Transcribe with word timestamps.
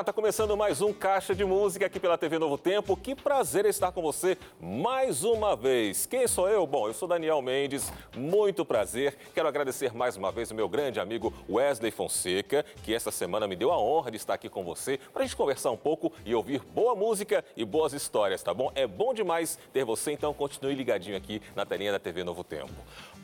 Está 0.00 0.12
começando 0.12 0.56
mais 0.56 0.82
um 0.82 0.92
Caixa 0.92 1.36
de 1.36 1.44
Música 1.44 1.86
aqui 1.86 2.00
pela 2.00 2.18
TV 2.18 2.36
Novo 2.36 2.58
Tempo. 2.58 2.96
Que 2.96 3.14
prazer 3.14 3.64
estar 3.64 3.92
com 3.92 4.02
você 4.02 4.36
mais 4.60 5.22
uma 5.22 5.54
vez. 5.54 6.04
Quem 6.04 6.26
sou 6.26 6.48
eu? 6.48 6.66
Bom, 6.66 6.88
eu 6.88 6.94
sou 6.94 7.06
Daniel 7.06 7.40
Mendes, 7.40 7.92
muito 8.16 8.64
prazer. 8.64 9.16
Quero 9.32 9.46
agradecer 9.46 9.94
mais 9.94 10.16
uma 10.16 10.32
vez 10.32 10.50
o 10.50 10.54
meu 10.54 10.68
grande 10.68 10.98
amigo 10.98 11.32
Wesley 11.48 11.92
Fonseca, 11.92 12.64
que 12.82 12.92
essa 12.92 13.12
semana 13.12 13.46
me 13.46 13.54
deu 13.54 13.70
a 13.70 13.78
honra 13.78 14.10
de 14.10 14.16
estar 14.16 14.34
aqui 14.34 14.48
com 14.48 14.64
você 14.64 14.98
para 15.12 15.22
a 15.22 15.26
gente 15.26 15.36
conversar 15.36 15.70
um 15.70 15.76
pouco 15.76 16.12
e 16.26 16.34
ouvir 16.34 16.60
boa 16.74 16.96
música 16.96 17.44
e 17.56 17.64
boas 17.64 17.92
histórias, 17.92 18.42
tá 18.42 18.52
bom? 18.52 18.72
É 18.74 18.88
bom 18.88 19.14
demais 19.14 19.58
ter 19.72 19.84
você, 19.84 20.10
então 20.10 20.34
continue 20.34 20.74
ligadinho 20.74 21.16
aqui 21.16 21.40
na 21.54 21.64
telinha 21.64 21.92
da 21.92 22.00
TV 22.00 22.24
Novo 22.24 22.42
Tempo. 22.42 22.72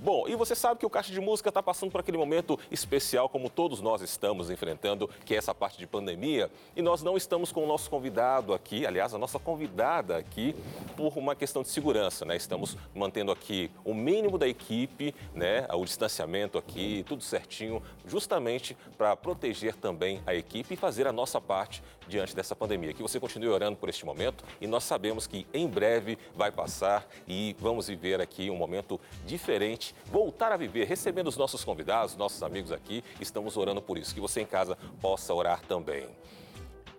Bom, 0.03 0.27
e 0.27 0.35
você 0.35 0.55
sabe 0.55 0.81
que 0.81 0.87
o 0.87 0.91
Caixa 0.91 1.13
de 1.13 1.21
Música 1.21 1.51
está 1.51 1.63
passando 1.63 1.91
por 1.91 2.01
aquele 2.01 2.17
momento 2.17 2.59
especial, 2.71 3.29
como 3.29 3.51
todos 3.51 3.83
nós 3.83 4.01
estamos 4.01 4.49
enfrentando, 4.49 5.07
que 5.27 5.35
é 5.35 5.37
essa 5.37 5.55
parte 5.55 5.77
de 5.77 5.87
pandemia. 5.87 6.51
E 6.75 6.81
nós 6.81 7.03
não 7.03 7.19
estamos 7.19 7.53
com 7.53 7.63
o 7.63 7.67
nosso 7.67 7.91
convidado 7.91 8.55
aqui, 8.55 8.87
aliás, 8.87 9.13
a 9.13 9.19
nossa 9.19 9.39
convidada 9.39 10.17
aqui, 10.17 10.57
por 10.97 11.19
uma 11.19 11.35
questão 11.35 11.63
de 11.63 11.69
segurança, 11.69 12.25
né? 12.25 12.35
Estamos 12.35 12.79
mantendo 12.95 13.31
aqui 13.31 13.71
o 13.85 13.93
mínimo 13.93 14.39
da 14.39 14.49
equipe, 14.49 15.15
né? 15.35 15.67
O 15.71 15.85
distanciamento 15.85 16.57
aqui, 16.57 17.05
tudo 17.07 17.23
certinho, 17.23 17.83
justamente 18.07 18.75
para 18.97 19.15
proteger 19.15 19.75
também 19.75 20.23
a 20.27 20.35
equipe 20.35 20.73
e 20.73 20.77
fazer 20.79 21.07
a 21.07 21.13
nossa 21.13 21.39
parte 21.43 21.83
diante 22.11 22.37
dessa 22.37 22.55
pandemia. 22.55 22.93
Que 22.93 23.03
você 23.03 23.19
continue 23.19 23.49
orando 23.49 23.79
por 23.79 23.89
este 23.89 24.05
momento 24.05 24.45
e 24.61 24.67
nós 24.67 24.85
sabemos 24.85 25.27
que 25.27 25.47
em 25.55 25.67
breve 25.67 26.19
vai 26.35 26.53
passar 26.53 27.09
e 27.27 27.57
vamos 27.59 27.89
viver 27.89 28.21
aqui 28.21 28.51
um 28.51 28.57
momento 28.57 29.01
diferente 29.25 29.95
voltar 30.07 30.53
a 30.53 30.57
viver, 30.57 30.87
recebendo 30.87 31.29
os 31.29 31.37
nossos 31.37 31.65
convidados, 31.65 32.17
nossos 32.17 32.43
amigos 32.43 32.73
aqui. 32.73 33.03
Estamos 33.21 33.57
orando 33.57 33.81
por 33.81 33.97
isso, 33.97 34.15
que 34.15 34.21
você 34.21 34.41
em 34.41 34.47
casa 34.47 34.77
possa 35.01 35.33
orar 35.33 35.63
também. 35.63 36.09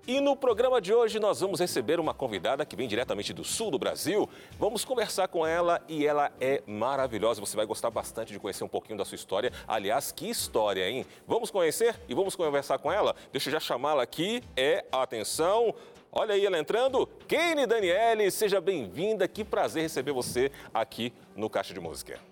E 0.08 0.20
no 0.20 0.36
programa 0.36 0.82
de 0.82 0.92
hoje 0.92 1.20
nós 1.20 1.42
vamos 1.42 1.60
receber 1.60 2.00
uma 2.00 2.14
convidada 2.14 2.66
que 2.66 2.76
vem 2.76 2.88
diretamente 2.88 3.32
do 3.34 3.44
sul 3.44 3.70
do 3.70 3.78
Brasil. 3.78 4.28
Vamos 4.58 4.84
conversar 4.84 5.28
com 5.28 5.46
ela 5.46 5.80
e 5.88 6.08
ela 6.08 6.32
é 6.42 6.64
maravilhosa. 6.66 7.40
Você 7.40 7.56
vai 7.56 7.68
gostar 7.68 7.92
bastante 7.92 8.34
de 8.34 8.40
conhecer 8.40 8.64
um 8.64 8.68
pouquinho 8.68 8.98
da 8.98 9.06
sua 9.06 9.16
história. 9.16 9.54
Aliás, 9.68 10.12
que 10.12 10.28
história, 10.28 10.90
hein? 10.90 11.06
Vamos 11.28 11.52
conhecer 11.52 11.96
e 12.10 12.16
vamos 12.16 12.36
conversar 12.36 12.80
com 12.80 12.92
ela? 12.92 13.16
Deixa 13.32 13.50
eu 13.50 13.54
já 13.54 13.60
chamá-la 13.60 14.02
aqui. 14.02 14.44
É, 14.56 14.86
atenção, 14.92 15.74
Olha 16.12 16.34
aí 16.36 16.46
ela 16.46 16.60
entrando. 16.60 17.08
Kane 17.26 17.66
Daniele, 17.66 18.30
seja 18.32 18.60
bem-vinda. 18.60 19.30
Que 19.30 19.46
prazer 19.46 19.84
receber 19.84 20.12
você 20.12 20.52
aqui 20.74 21.14
no 21.38 21.50
Caixa 21.50 21.74
de 21.74 21.80
Música. 21.80 22.31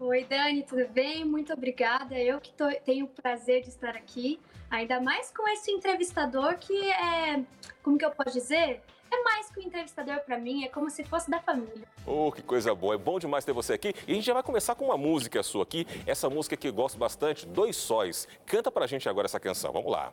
Oi, 0.00 0.24
Dani, 0.24 0.64
tudo 0.64 0.88
bem? 0.88 1.24
Muito 1.24 1.52
obrigada. 1.52 2.18
Eu 2.18 2.40
que 2.40 2.52
tô, 2.52 2.68
tenho 2.84 3.04
o 3.06 3.08
prazer 3.08 3.62
de 3.62 3.68
estar 3.68 3.90
aqui, 3.90 4.40
ainda 4.68 5.00
mais 5.00 5.30
com 5.30 5.48
esse 5.48 5.70
entrevistador 5.70 6.58
que 6.58 6.90
é, 6.90 7.44
como 7.82 7.96
que 7.96 8.04
eu 8.04 8.10
posso 8.10 8.32
dizer? 8.32 8.82
É 9.10 9.22
mais 9.22 9.48
que 9.50 9.60
um 9.60 9.62
entrevistador 9.62 10.18
para 10.20 10.36
mim, 10.36 10.64
é 10.64 10.68
como 10.68 10.90
se 10.90 11.04
fosse 11.04 11.30
da 11.30 11.40
família. 11.40 11.86
Oh, 12.04 12.32
que 12.32 12.42
coisa 12.42 12.74
boa. 12.74 12.96
É 12.96 12.98
bom 12.98 13.20
demais 13.20 13.44
ter 13.44 13.52
você 13.52 13.74
aqui. 13.74 13.94
E 14.08 14.12
a 14.12 14.14
gente 14.16 14.24
já 14.24 14.34
vai 14.34 14.42
começar 14.42 14.74
com 14.74 14.86
uma 14.86 14.98
música 14.98 15.42
sua 15.44 15.62
aqui, 15.62 15.86
essa 16.04 16.28
música 16.28 16.56
que 16.56 16.66
eu 16.66 16.72
gosto 16.72 16.98
bastante, 16.98 17.46
Dois 17.46 17.76
Sóis. 17.76 18.26
Canta 18.44 18.72
pra 18.72 18.88
gente 18.88 19.08
agora 19.08 19.26
essa 19.26 19.38
canção. 19.38 19.72
Vamos 19.72 19.92
lá. 19.92 20.12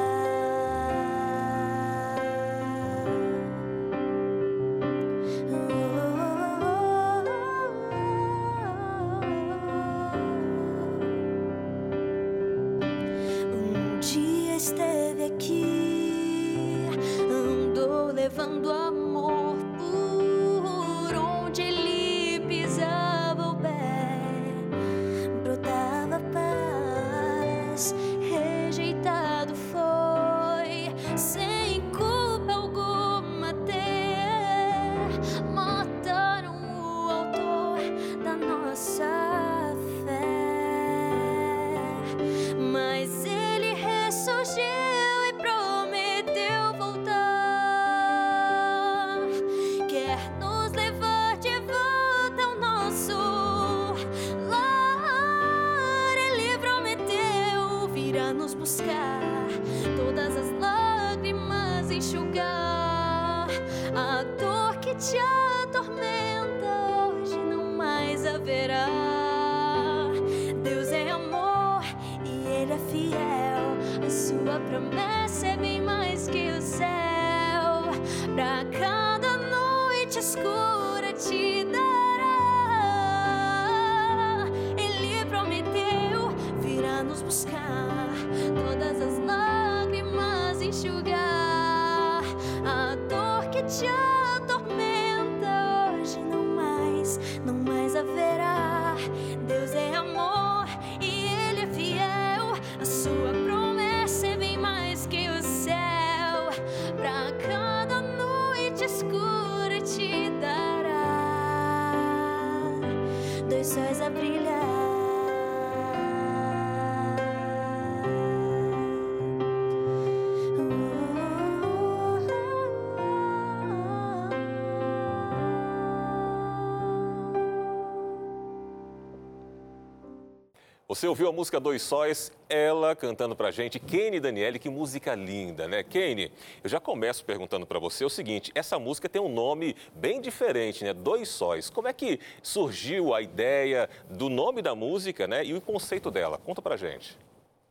Você 130.91 131.07
ouviu 131.07 131.29
a 131.29 131.31
música 131.31 131.57
Dois 131.57 131.81
Sóis, 131.81 132.33
ela 132.49 132.93
cantando 132.93 133.33
pra 133.33 133.49
gente, 133.49 133.79
Kenny 133.79 134.19
Daniele, 134.19 134.59
que 134.59 134.69
música 134.69 135.15
linda, 135.15 135.65
né? 135.65 135.83
Kenny, 135.83 136.29
eu 136.61 136.69
já 136.69 136.81
começo 136.81 137.23
perguntando 137.23 137.65
para 137.65 137.79
você 137.79 138.03
o 138.03 138.09
seguinte, 138.09 138.51
essa 138.53 138.77
música 138.77 139.07
tem 139.07 139.21
um 139.21 139.29
nome 139.29 139.73
bem 139.95 140.19
diferente, 140.19 140.83
né? 140.83 140.93
Dois 140.93 141.29
Sóis. 141.29 141.69
Como 141.69 141.87
é 141.87 141.93
que 141.93 142.19
surgiu 142.43 143.13
a 143.13 143.21
ideia 143.21 143.89
do 144.09 144.27
nome 144.27 144.61
da 144.61 144.75
música, 144.75 145.25
né? 145.29 145.45
E 145.45 145.53
o 145.53 145.61
conceito 145.61 146.11
dela? 146.11 146.37
Conta 146.37 146.61
pra 146.61 146.75
gente. 146.75 147.17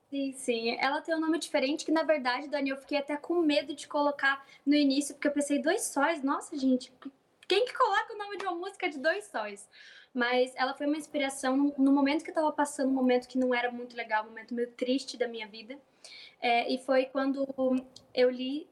Sim, 0.09 0.33
sim. 0.33 0.79
Ela 0.81 1.03
tem 1.03 1.15
um 1.15 1.21
nome 1.21 1.39
diferente 1.39 1.85
que, 1.85 1.93
na 1.93 2.05
verdade, 2.05 2.49
Dani, 2.49 2.71
eu 2.71 2.79
fiquei 2.79 2.97
até 2.97 3.19
com 3.19 3.43
medo 3.43 3.75
de 3.75 3.87
colocar 3.87 4.47
no 4.65 4.75
início, 4.75 5.15
porque 5.15 5.29
eu 5.29 5.33
pensei, 5.33 5.61
dois 5.61 5.83
sóis? 5.83 6.23
Nossa, 6.23 6.57
gente, 6.57 6.91
quem 7.47 7.67
que 7.67 7.75
coloca 7.75 8.15
o 8.15 8.17
nome 8.17 8.39
de 8.39 8.47
uma 8.47 8.55
música 8.55 8.89
de 8.89 8.99
dois 8.99 9.27
sóis? 9.27 9.69
Mas 10.13 10.53
ela 10.57 10.75
foi 10.75 10.87
uma 10.87 10.97
inspiração 10.97 11.73
no, 11.79 11.93
momento 11.93 12.25
que 12.25 12.31
eu 12.31 12.35
estava 12.35 12.51
passando, 12.51 12.91
um 12.91 12.95
momento 12.95 13.29
que 13.29 13.39
não 13.39 13.55
era 13.55 13.71
muito 13.71 13.97
legal, 13.97 14.25
um 14.25 14.29
momento 14.29 14.55
meio 14.55 14.71
triste 14.73 15.17
da 15.17 15.29
minha 15.29 15.47
vida. 15.47 15.79
É, 16.41 16.73
e 16.73 16.79
foi 16.79 17.07
quando 17.07 17.47
eu 18.13 18.29
li, 18.29 18.69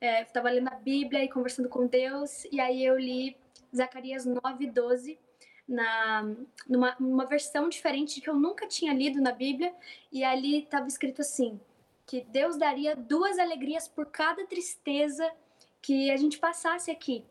estava 0.00 0.50
é, 0.50 0.54
lendo 0.54 0.68
a 0.68 0.76
Bíblia 0.76 1.22
e 1.22 1.28
conversando 1.28 1.68
com 1.68 1.86
Deus, 1.86 2.44
e 2.50 2.58
aí 2.60 2.84
eu 2.84 2.98
li 2.98 3.36
Zacarias 3.74 4.24
9, 4.24 4.66
12, 4.66 5.18
na, 5.68 6.22
numa, 6.68 6.96
numa 6.98 7.26
versão 7.26 7.68
diferente 7.68 8.20
que 8.20 8.28
eu 8.28 8.34
nunca 8.34 8.66
tinha 8.66 8.92
lido 8.92 9.20
na 9.20 9.30
Bíblia, 9.30 9.72
e 10.10 10.24
ali 10.24 10.64
estava 10.64 10.88
escrito 10.88 11.20
assim: 11.20 11.60
que 12.10 12.22
Deus 12.22 12.56
daria 12.56 12.96
duas 12.96 13.38
alegrias 13.38 13.86
por 13.86 14.06
cada 14.06 14.44
tristeza 14.44 15.30
que 15.80 16.10
a 16.10 16.16
gente 16.16 16.40
passasse 16.40 16.90
aqui. 16.90 17.24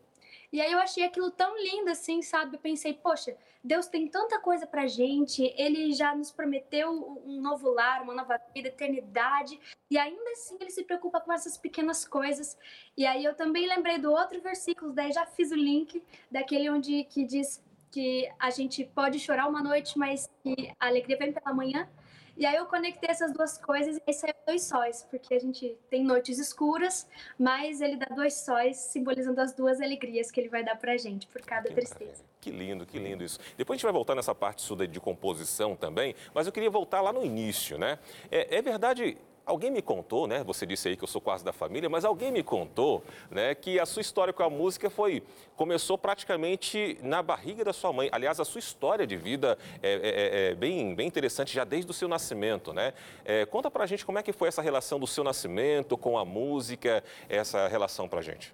E 0.52 0.60
aí 0.60 0.72
eu 0.72 0.80
achei 0.80 1.04
aquilo 1.04 1.30
tão 1.30 1.56
lindo 1.58 1.92
assim, 1.92 2.22
sabe? 2.22 2.56
Eu 2.56 2.60
pensei, 2.60 2.94
poxa, 2.94 3.36
Deus 3.64 3.88
tem 3.88 4.08
tanta 4.08 4.40
coisa 4.40 4.66
pra 4.66 4.88
gente, 4.88 5.54
ele 5.58 5.92
já 5.94 6.16
nos 6.16 6.32
prometeu 6.32 6.92
um 7.26 7.42
novo 7.42 7.70
lar, 7.70 8.02
uma 8.02 8.14
nova 8.14 8.40
vida, 8.54 8.70
eternidade, 8.70 9.60
e 9.92 9.98
ainda 9.98 10.32
assim 10.32 10.58
ele 10.60 10.72
se 10.72 10.84
preocupa 10.84 11.20
com 11.20 11.32
essas 11.32 11.58
pequenas 11.58 12.08
coisas. 12.08 12.58
E 12.98 13.06
aí 13.06 13.24
eu 13.24 13.36
também 13.36 13.68
lembrei 13.68 13.98
do 13.98 14.12
outro 14.12 14.42
versículo, 14.42 14.94
daí 14.94 15.12
já 15.12 15.26
fiz 15.26 15.52
o 15.52 15.56
link 15.56 16.02
daquele 16.32 16.70
onde 16.70 17.04
que 17.04 17.26
diz 17.26 17.64
que 17.92 18.30
a 18.40 18.50
gente 18.50 18.86
pode 18.86 19.20
chorar 19.20 19.48
uma 19.48 19.62
noite, 19.62 19.98
mas 19.98 20.30
que 20.44 20.72
a 20.80 20.88
alegria 20.88 21.18
vem 21.18 21.34
pela 21.34 21.54
manhã. 21.54 21.90
E 22.40 22.46
aí 22.46 22.56
eu 22.56 22.66
conectei 22.68 23.10
essas 23.10 23.34
duas 23.34 23.58
coisas 23.58 23.98
e 23.98 24.02
aí 24.08 24.14
saiu 24.14 24.34
dois 24.48 24.64
sóis, 24.64 25.06
porque 25.12 25.34
a 25.34 25.40
gente 25.40 25.78
tem 25.90 26.06
noites 26.06 26.40
escuras, 26.40 27.06
mas 27.38 27.82
ele 27.82 27.98
dá 27.98 28.06
dois 28.16 28.34
sóis, 28.34 28.78
simbolizando 28.78 29.42
as 29.42 29.54
duas 29.54 29.82
alegrias 29.82 30.32
que 30.32 30.40
ele 30.40 30.48
vai 30.48 30.64
dar 30.64 30.78
pra 30.78 30.96
gente 30.96 31.28
por 31.28 31.42
cada 31.42 31.68
que 31.68 31.76
tristeza. 31.76 32.24
Que 32.40 32.50
lindo, 32.50 32.86
que 32.86 32.98
lindo 32.98 33.26
isso. 33.26 33.38
Depois 33.58 33.76
a 33.76 33.78
gente 33.78 33.84
vai 33.84 33.92
voltar 33.92 34.16
nessa 34.16 34.34
parte 34.34 34.66
de 34.88 35.00
composição 35.02 35.76
também, 35.76 36.16
mas 36.34 36.48
eu 36.48 36.54
queria 36.54 36.70
voltar 36.70 37.02
lá 37.02 37.12
no 37.12 37.26
início, 37.26 37.78
né? 37.78 38.00
É, 38.32 38.56
é 38.58 38.62
verdade 38.62 39.18
Alguém 39.50 39.72
me 39.72 39.82
contou, 39.82 40.28
né? 40.28 40.44
Você 40.44 40.64
disse 40.64 40.90
aí 40.90 40.96
que 40.96 41.04
eu 41.04 41.08
sou 41.08 41.20
quase 41.20 41.44
da 41.44 41.52
família, 41.52 41.90
mas 41.90 42.06
alguém 42.06 42.32
me 42.32 42.44
contou, 42.44 43.04
né, 43.32 43.56
que 43.56 43.80
a 43.80 43.86
sua 43.86 44.02
história 44.02 44.32
com 44.32 44.44
a 44.44 44.50
música 44.50 44.92
foi 44.92 45.24
começou 45.56 45.98
praticamente 45.98 47.00
na 47.02 47.24
barriga 47.24 47.66
da 47.66 47.74
sua 47.74 47.92
mãe. 47.92 48.10
Aliás, 48.12 48.40
a 48.40 48.46
sua 48.46 48.60
história 48.60 49.08
de 49.08 49.18
vida 49.18 49.58
é, 49.82 49.92
é, 49.92 49.98
é, 49.98 50.52
é 50.52 50.56
bem, 50.56 50.94
bem 50.94 51.08
interessante 51.08 51.52
já 51.52 51.64
desde 51.64 51.90
o 51.90 51.94
seu 51.96 52.08
nascimento, 52.08 52.72
né? 52.72 52.94
É, 53.26 53.44
conta 53.48 53.72
pra 53.72 53.88
gente 53.88 54.06
como 54.06 54.20
é 54.20 54.24
que 54.24 54.32
foi 54.32 54.48
essa 54.50 54.62
relação 54.62 55.00
do 55.00 55.08
seu 55.08 55.24
nascimento 55.24 55.98
com 55.98 56.16
a 56.16 56.24
música, 56.24 57.04
essa 57.28 57.68
relação 57.68 58.08
pra 58.08 58.22
gente. 58.22 58.54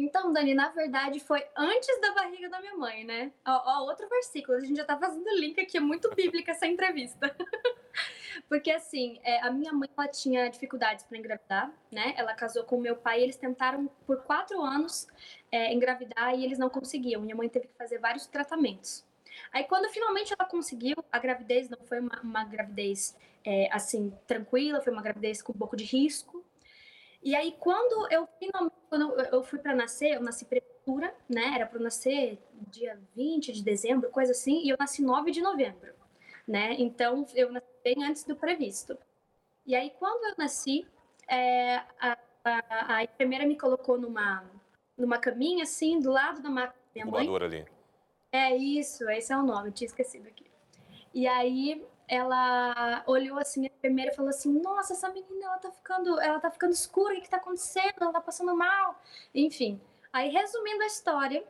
Então, 0.00 0.32
Dani, 0.32 0.54
na 0.54 0.70
verdade 0.70 1.20
foi 1.20 1.44
antes 1.56 2.00
da 2.00 2.12
barriga 2.12 2.48
da 2.48 2.60
minha 2.60 2.74
mãe, 2.74 3.04
né? 3.04 3.32
Ó, 3.46 3.62
ó 3.64 3.84
outro 3.84 4.08
versículo, 4.08 4.56
a 4.56 4.60
gente 4.60 4.76
já 4.76 4.84
tá 4.84 4.96
fazendo 4.96 5.28
link 5.38 5.60
aqui, 5.60 5.76
é 5.76 5.80
muito 5.80 6.14
bíblica 6.14 6.52
essa 6.52 6.66
entrevista. 6.66 7.34
Porque 8.48 8.70
assim, 8.70 9.20
é, 9.22 9.40
a 9.40 9.50
minha 9.50 9.72
mãe 9.72 9.88
ela 9.96 10.08
tinha 10.08 10.48
dificuldades 10.48 11.04
para 11.04 11.18
engravidar, 11.18 11.72
né? 11.92 12.14
Ela 12.16 12.34
casou 12.34 12.64
com 12.64 12.80
meu 12.80 12.96
pai 12.96 13.20
e 13.20 13.24
eles 13.24 13.36
tentaram 13.36 13.88
por 14.06 14.22
quatro 14.22 14.62
anos 14.62 15.06
é, 15.52 15.72
engravidar 15.72 16.34
e 16.34 16.44
eles 16.44 16.58
não 16.58 16.70
conseguiam. 16.70 17.20
Minha 17.20 17.36
mãe 17.36 17.48
teve 17.48 17.66
que 17.66 17.74
fazer 17.74 17.98
vários 17.98 18.26
tratamentos. 18.26 19.04
Aí 19.52 19.64
quando 19.64 19.90
finalmente 19.90 20.34
ela 20.38 20.48
conseguiu, 20.48 20.96
a 21.12 21.18
gravidez 21.18 21.68
não 21.68 21.78
foi 21.84 22.00
uma, 22.00 22.20
uma 22.22 22.44
gravidez 22.44 23.16
é, 23.44 23.68
assim 23.72 24.12
tranquila, 24.26 24.80
foi 24.80 24.92
uma 24.92 25.02
gravidez 25.02 25.42
com 25.42 25.52
um 25.52 25.56
pouco 25.56 25.76
de 25.76 25.84
risco. 25.84 26.44
E 27.22 27.34
aí 27.34 27.54
quando 27.58 28.10
eu 28.10 28.26
finalmente, 28.38 28.76
quando 28.88 29.20
eu 29.20 29.42
fui 29.42 29.58
para 29.58 29.74
nascer, 29.74 30.14
eu 30.14 30.22
nasci 30.22 30.44
prematura, 30.44 31.14
né? 31.28 31.52
Era 31.54 31.66
para 31.66 31.78
nascer 31.78 32.38
dia 32.70 32.98
20 33.14 33.52
de 33.52 33.62
dezembro, 33.62 34.10
coisa 34.10 34.32
assim, 34.32 34.62
e 34.64 34.70
eu 34.70 34.76
nasci 34.78 35.02
9 35.02 35.30
de 35.30 35.40
novembro, 35.40 35.92
né? 36.46 36.74
Então 36.78 37.26
eu 37.34 37.52
nasci 37.52 37.66
bem 37.84 38.04
antes 38.04 38.24
do 38.24 38.34
previsto. 38.34 38.96
E 39.66 39.74
aí, 39.74 39.90
quando 39.98 40.24
eu 40.24 40.34
nasci, 40.36 40.86
é, 41.28 41.76
a, 42.00 42.18
a, 42.44 42.96
a, 42.96 43.04
enfermeira 43.04 43.46
me 43.46 43.56
colocou 43.56 43.98
numa, 43.98 44.44
numa 44.96 45.18
caminha, 45.18 45.62
assim, 45.62 46.00
do 46.00 46.10
lado 46.10 46.42
da 46.42 46.50
minha 46.50 47.06
mãe. 47.06 47.28
ali. 47.44 47.64
É 48.32 48.56
isso, 48.56 49.08
esse 49.10 49.32
é 49.32 49.36
o 49.36 49.42
nome, 49.42 49.70
tinha 49.70 49.86
esquecido 49.86 50.28
aqui. 50.28 50.44
E 51.12 51.26
aí, 51.26 51.84
ela 52.10 53.04
olhou 53.06 53.38
assim, 53.38 53.62
a 53.62 53.70
enfermeira 53.70 54.12
falou 54.12 54.30
assim, 54.30 54.52
nossa, 54.60 54.94
essa 54.94 55.08
menina, 55.10 55.46
ela 55.46 55.58
tá 55.58 55.70
ficando, 55.70 56.20
ela 56.20 56.40
tá 56.40 56.50
ficando 56.50 56.72
escura, 56.72 57.12
o 57.12 57.16
que, 57.16 57.22
que 57.22 57.30
tá 57.30 57.36
acontecendo? 57.36 57.94
Ela 58.00 58.12
tá 58.12 58.20
passando 58.20 58.54
mal. 58.56 59.00
Enfim, 59.32 59.80
aí, 60.12 60.28
resumindo 60.28 60.82
a 60.82 60.86
história, 60.86 61.44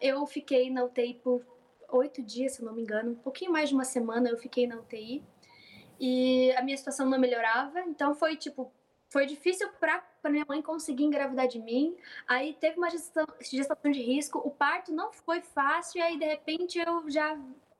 eu 0.00 0.24
fiquei 0.24 0.70
na 0.70 0.84
UTI 0.84 1.14
por 1.14 1.44
oito 1.88 2.22
dias, 2.22 2.52
se 2.52 2.64
não 2.64 2.72
me 2.72 2.82
engano, 2.82 3.10
um 3.10 3.16
pouquinho 3.16 3.50
mais 3.50 3.68
de 3.68 3.74
uma 3.74 3.84
semana 3.84 4.30
eu 4.30 4.38
fiquei 4.38 4.68
na 4.68 4.76
UTI 4.76 5.20
e 5.98 6.52
a 6.52 6.62
minha 6.62 6.76
situação 6.76 7.10
não 7.10 7.18
melhorava, 7.18 7.80
então 7.80 8.14
foi 8.14 8.36
tipo, 8.36 8.72
foi 9.10 9.26
difícil 9.26 9.68
para 9.80 10.02
minha 10.30 10.44
mãe 10.48 10.62
conseguir 10.62 11.04
engravidar 11.04 11.48
de 11.48 11.58
mim. 11.58 11.96
Aí 12.26 12.54
teve 12.54 12.78
uma 12.78 12.88
gestação, 12.88 13.26
gestação 13.40 13.90
de 13.90 14.00
risco, 14.00 14.38
o 14.38 14.50
parto 14.50 14.92
não 14.92 15.12
foi 15.12 15.40
fácil, 15.40 15.98
e 15.98 16.02
aí 16.02 16.18
de 16.18 16.24
repente 16.24 16.78
eu 16.78 17.10
já 17.10 17.36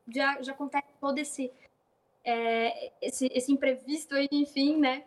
já, 0.09 0.43
já 0.43 0.53
acontece 0.53 0.87
todo 1.01 1.19
esse, 1.19 1.51
é, 2.25 2.93
esse, 3.01 3.31
esse 3.33 3.53
imprevisto 3.53 4.15
aí, 4.15 4.29
enfim, 4.33 4.79
né? 4.79 5.05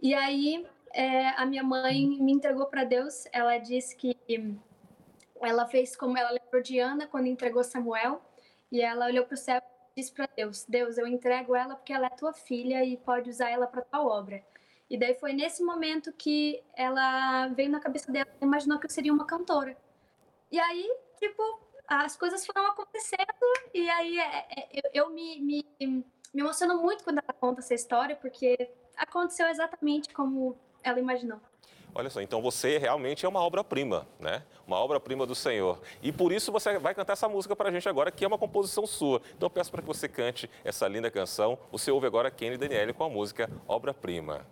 E 0.00 0.14
aí 0.14 0.66
é, 0.92 1.28
a 1.30 1.46
minha 1.46 1.62
mãe 1.62 2.06
me 2.06 2.32
entregou 2.32 2.66
para 2.66 2.84
Deus. 2.84 3.24
Ela 3.32 3.58
disse 3.58 3.96
que 3.96 4.16
ela 5.40 5.66
fez 5.66 5.96
como 5.96 6.16
ela 6.18 6.30
lembrou 6.30 6.62
de 6.62 6.78
Ana 6.78 7.06
quando 7.06 7.26
entregou 7.26 7.64
Samuel, 7.64 8.22
e 8.70 8.80
ela 8.80 9.06
olhou 9.06 9.24
para 9.24 9.34
o 9.34 9.38
céu 9.38 9.62
disse 9.96 10.12
para 10.12 10.28
Deus: 10.36 10.64
Deus, 10.68 10.98
eu 10.98 11.06
entrego 11.06 11.54
ela 11.54 11.74
porque 11.76 11.92
ela 11.92 12.06
é 12.06 12.10
tua 12.10 12.32
filha 12.32 12.84
e 12.84 12.96
pode 12.96 13.30
usar 13.30 13.50
ela 13.50 13.66
para 13.66 13.82
tua 13.82 14.02
obra. 14.02 14.44
E 14.88 14.96
daí 14.98 15.14
foi 15.14 15.32
nesse 15.32 15.62
momento 15.62 16.12
que 16.12 16.62
ela 16.74 17.48
veio 17.48 17.70
na 17.70 17.80
cabeça 17.80 18.12
dela, 18.12 18.28
imaginou 18.40 18.78
que 18.78 18.86
eu 18.86 18.90
seria 18.90 19.12
uma 19.12 19.26
cantora. 19.26 19.76
E 20.50 20.58
aí, 20.60 20.86
tipo, 21.18 21.42
as 21.86 22.16
coisas 22.16 22.44
foram 22.44 22.66
acontecendo 22.66 23.22
e 23.72 23.88
aí 23.88 24.18
é, 24.18 24.46
é, 24.50 24.68
eu, 24.72 25.06
eu 25.06 25.10
me, 25.10 25.40
me, 25.40 26.04
me 26.32 26.40
emociono 26.40 26.76
muito 26.80 27.04
quando 27.04 27.18
ela 27.18 27.32
conta 27.38 27.60
essa 27.60 27.74
história, 27.74 28.16
porque 28.16 28.70
aconteceu 28.96 29.48
exatamente 29.48 30.12
como 30.12 30.56
ela 30.82 30.98
imaginou. 30.98 31.40
Olha 31.94 32.08
só, 32.08 32.22
então 32.22 32.40
você 32.40 32.78
realmente 32.78 33.26
é 33.26 33.28
uma 33.28 33.40
obra-prima, 33.40 34.06
né? 34.18 34.42
Uma 34.66 34.78
obra-prima 34.78 35.26
do 35.26 35.34
Senhor. 35.34 35.78
E 36.02 36.10
por 36.10 36.32
isso 36.32 36.50
você 36.50 36.78
vai 36.78 36.94
cantar 36.94 37.12
essa 37.12 37.28
música 37.28 37.54
para 37.54 37.68
a 37.68 37.72
gente 37.72 37.86
agora, 37.86 38.10
que 38.10 38.24
é 38.24 38.28
uma 38.28 38.38
composição 38.38 38.86
sua. 38.86 39.20
Então 39.36 39.46
eu 39.46 39.50
peço 39.50 39.70
para 39.70 39.82
que 39.82 39.86
você 39.86 40.08
cante 40.08 40.48
essa 40.64 40.88
linda 40.88 41.10
canção. 41.10 41.58
Você 41.70 41.90
ouve 41.90 42.06
agora 42.06 42.30
Kenny 42.30 42.56
Daniele 42.56 42.94
com 42.94 43.04
a 43.04 43.10
música 43.10 43.50
Obra-prima. 43.68 44.46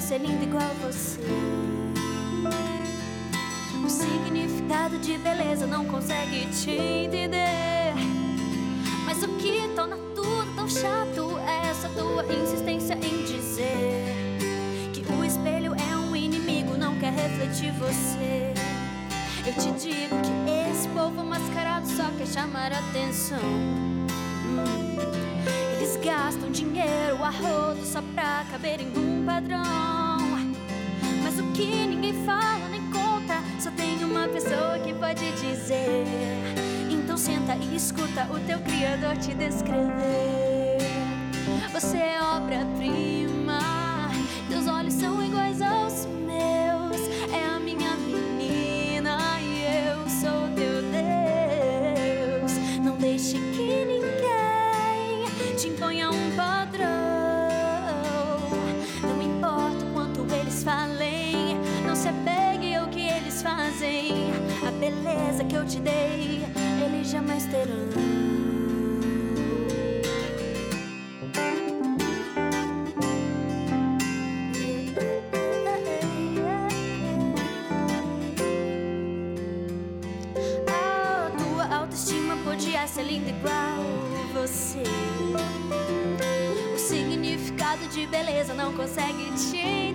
Ser 0.00 0.18
linda 0.18 0.44
igual 0.44 0.70
você 0.82 1.20
significado 3.88 4.98
de 4.98 5.18
beleza 5.18 5.66
não 5.66 5.84
consegue 5.84 6.46
te 6.46 6.70
entender. 6.70 7.94
Mas 9.04 9.22
o 9.22 9.28
que 9.36 9.68
torna 9.74 9.96
tudo 10.14 10.54
tão 10.56 10.68
chato 10.68 11.38
é 11.46 11.68
essa 11.68 11.88
tua 11.90 12.24
insistência 12.32 12.94
em 12.94 13.24
dizer 13.24 14.04
que 14.92 15.04
o 15.12 15.24
espelho 15.24 15.74
é 15.74 15.96
um 15.96 16.16
inimigo, 16.16 16.76
não 16.76 16.98
quer 16.98 17.12
refletir 17.12 17.72
você. 17.72 18.52
Eu 19.46 19.52
te 19.52 19.70
digo 19.72 20.16
que 20.22 20.70
esse 20.70 20.88
povo 20.88 21.22
mascarado 21.22 21.86
só 21.86 22.10
quer 22.16 22.26
chamar 22.26 22.72
atenção. 22.72 23.38
Hum. 24.46 25.13
Gastam 26.02 26.50
dinheiro 26.50 27.22
a 27.22 27.30
rodo 27.30 27.84
só 27.84 28.02
pra 28.14 28.44
caber 28.50 28.80
em 28.80 28.88
um 28.96 29.24
padrão. 29.24 29.62
Mas 31.22 31.38
o 31.38 31.52
que 31.52 31.86
ninguém 31.86 32.12
fala 32.24 32.68
nem 32.68 32.82
conta, 32.90 33.34
só 33.58 33.70
tem 33.70 34.04
uma 34.04 34.28
pessoa 34.28 34.78
que 34.84 34.92
pode 34.92 35.32
dizer. 35.32 36.04
Então 36.90 37.16
senta 37.16 37.56
e 37.56 37.74
escuta 37.74 38.28
o 38.30 38.38
teu 38.40 38.60
criador 38.60 39.16
te 39.16 39.34
descrever. 39.34 40.78
Você 41.72 41.96
é 41.96 42.22
obra-prima, 42.22 43.33
podia 82.54 82.86
ser 82.86 83.02
linda 83.02 83.30
igual 83.30 83.82
você. 84.32 84.82
O 86.74 86.78
significado 86.78 87.86
de 87.88 88.06
beleza 88.06 88.54
não 88.54 88.72
consegue 88.74 89.30
te 89.32 89.93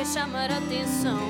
quer 0.00 0.06
chamar 0.06 0.50
atenção. 0.50 1.20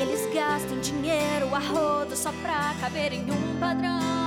Eles 0.00 0.32
gastam 0.32 0.78
dinheiro 0.78 1.52
a 1.52 1.58
rodo 1.58 2.14
só 2.14 2.30
pra 2.30 2.76
caber 2.80 3.12
em 3.12 3.22
um 3.22 3.58
padrão. 3.58 4.23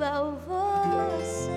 Igual 0.00 0.32
você. 0.32 1.50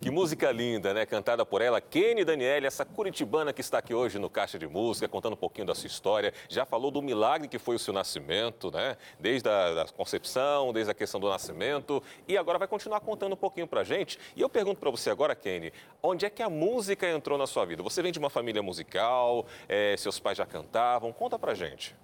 Que 0.00 0.10
música 0.10 0.52
linda, 0.52 0.92
né? 0.92 1.06
Cantada 1.06 1.46
por 1.46 1.62
ela, 1.62 1.80
Kenny 1.80 2.26
Daniele, 2.26 2.66
essa 2.66 2.84
curitibana 2.84 3.54
que 3.54 3.62
está 3.62 3.78
aqui 3.78 3.94
hoje 3.94 4.18
no 4.18 4.28
Caixa 4.28 4.58
de 4.58 4.66
Música, 4.66 5.08
contando 5.08 5.32
um 5.32 5.36
pouquinho 5.36 5.66
da 5.66 5.74
sua 5.74 5.86
história. 5.86 6.34
Já 6.46 6.66
falou 6.66 6.90
do 6.90 7.00
milagre 7.00 7.48
que 7.48 7.58
foi 7.58 7.76
o 7.76 7.78
seu 7.78 7.94
nascimento, 7.94 8.70
né? 8.70 8.98
Desde 9.18 9.48
a 9.48 9.72
da 9.72 9.84
concepção, 9.86 10.74
desde 10.74 10.90
a 10.90 10.94
questão 10.94 11.18
do 11.18 11.30
nascimento. 11.30 12.02
E 12.28 12.36
agora 12.36 12.58
vai 12.58 12.68
continuar 12.68 13.00
contando 13.00 13.32
um 13.32 13.36
pouquinho 13.36 13.66
pra 13.66 13.82
gente. 13.82 14.18
E 14.36 14.42
eu 14.42 14.48
pergunto 14.50 14.78
para 14.78 14.90
você 14.90 15.08
agora, 15.08 15.34
Kenny, 15.34 15.72
onde 16.02 16.26
é 16.26 16.30
que 16.30 16.42
a 16.42 16.50
música 16.50 17.08
entrou 17.08 17.38
na 17.38 17.46
sua 17.46 17.64
vida? 17.64 17.82
Você 17.82 18.02
vem 18.02 18.12
de 18.12 18.18
uma 18.18 18.28
família 18.28 18.62
musical, 18.62 19.46
é, 19.66 19.96
seus 19.96 20.18
pais 20.18 20.36
já 20.36 20.44
cantavam? 20.44 21.14
Conta 21.14 21.38
pra 21.38 21.54
gente. 21.54 21.96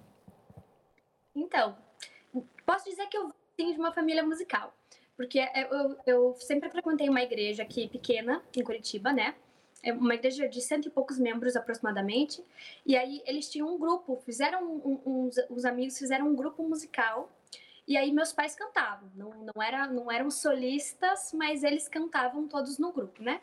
Então, 1.35 1.77
posso 2.65 2.89
dizer 2.89 3.07
que 3.07 3.17
eu 3.17 3.31
vim 3.57 3.73
de 3.73 3.79
uma 3.79 3.91
família 3.91 4.23
musical. 4.23 4.73
Porque 5.15 5.39
eu, 5.39 5.97
eu 6.05 6.35
sempre 6.35 6.69
frequentei 6.69 7.07
uma 7.09 7.21
igreja 7.21 7.63
aqui 7.63 7.87
pequena, 7.87 8.43
em 8.55 8.63
Curitiba, 8.63 9.13
né? 9.13 9.35
É 9.83 9.91
uma 9.93 10.13
igreja 10.13 10.47
de 10.47 10.61
cento 10.61 10.87
e 10.87 10.91
poucos 10.91 11.19
membros 11.19 11.55
aproximadamente. 11.55 12.43
E 12.85 12.95
aí 12.95 13.21
eles 13.25 13.49
tinham 13.49 13.67
um 13.67 13.77
grupo, 13.77 14.21
fizeram 14.25 14.63
um, 14.63 15.01
uns, 15.05 15.35
os 15.49 15.65
amigos 15.65 15.97
fizeram 15.97 16.27
um 16.27 16.35
grupo 16.35 16.63
musical. 16.63 17.31
E 17.87 17.97
aí 17.97 18.11
meus 18.11 18.31
pais 18.31 18.55
cantavam. 18.55 19.09
Não, 19.15 19.29
não, 19.53 19.61
era, 19.61 19.87
não 19.87 20.11
eram 20.11 20.29
solistas, 20.29 21.31
mas 21.33 21.63
eles 21.63 21.87
cantavam 21.87 22.47
todos 22.47 22.77
no 22.77 22.91
grupo, 22.91 23.21
né? 23.21 23.41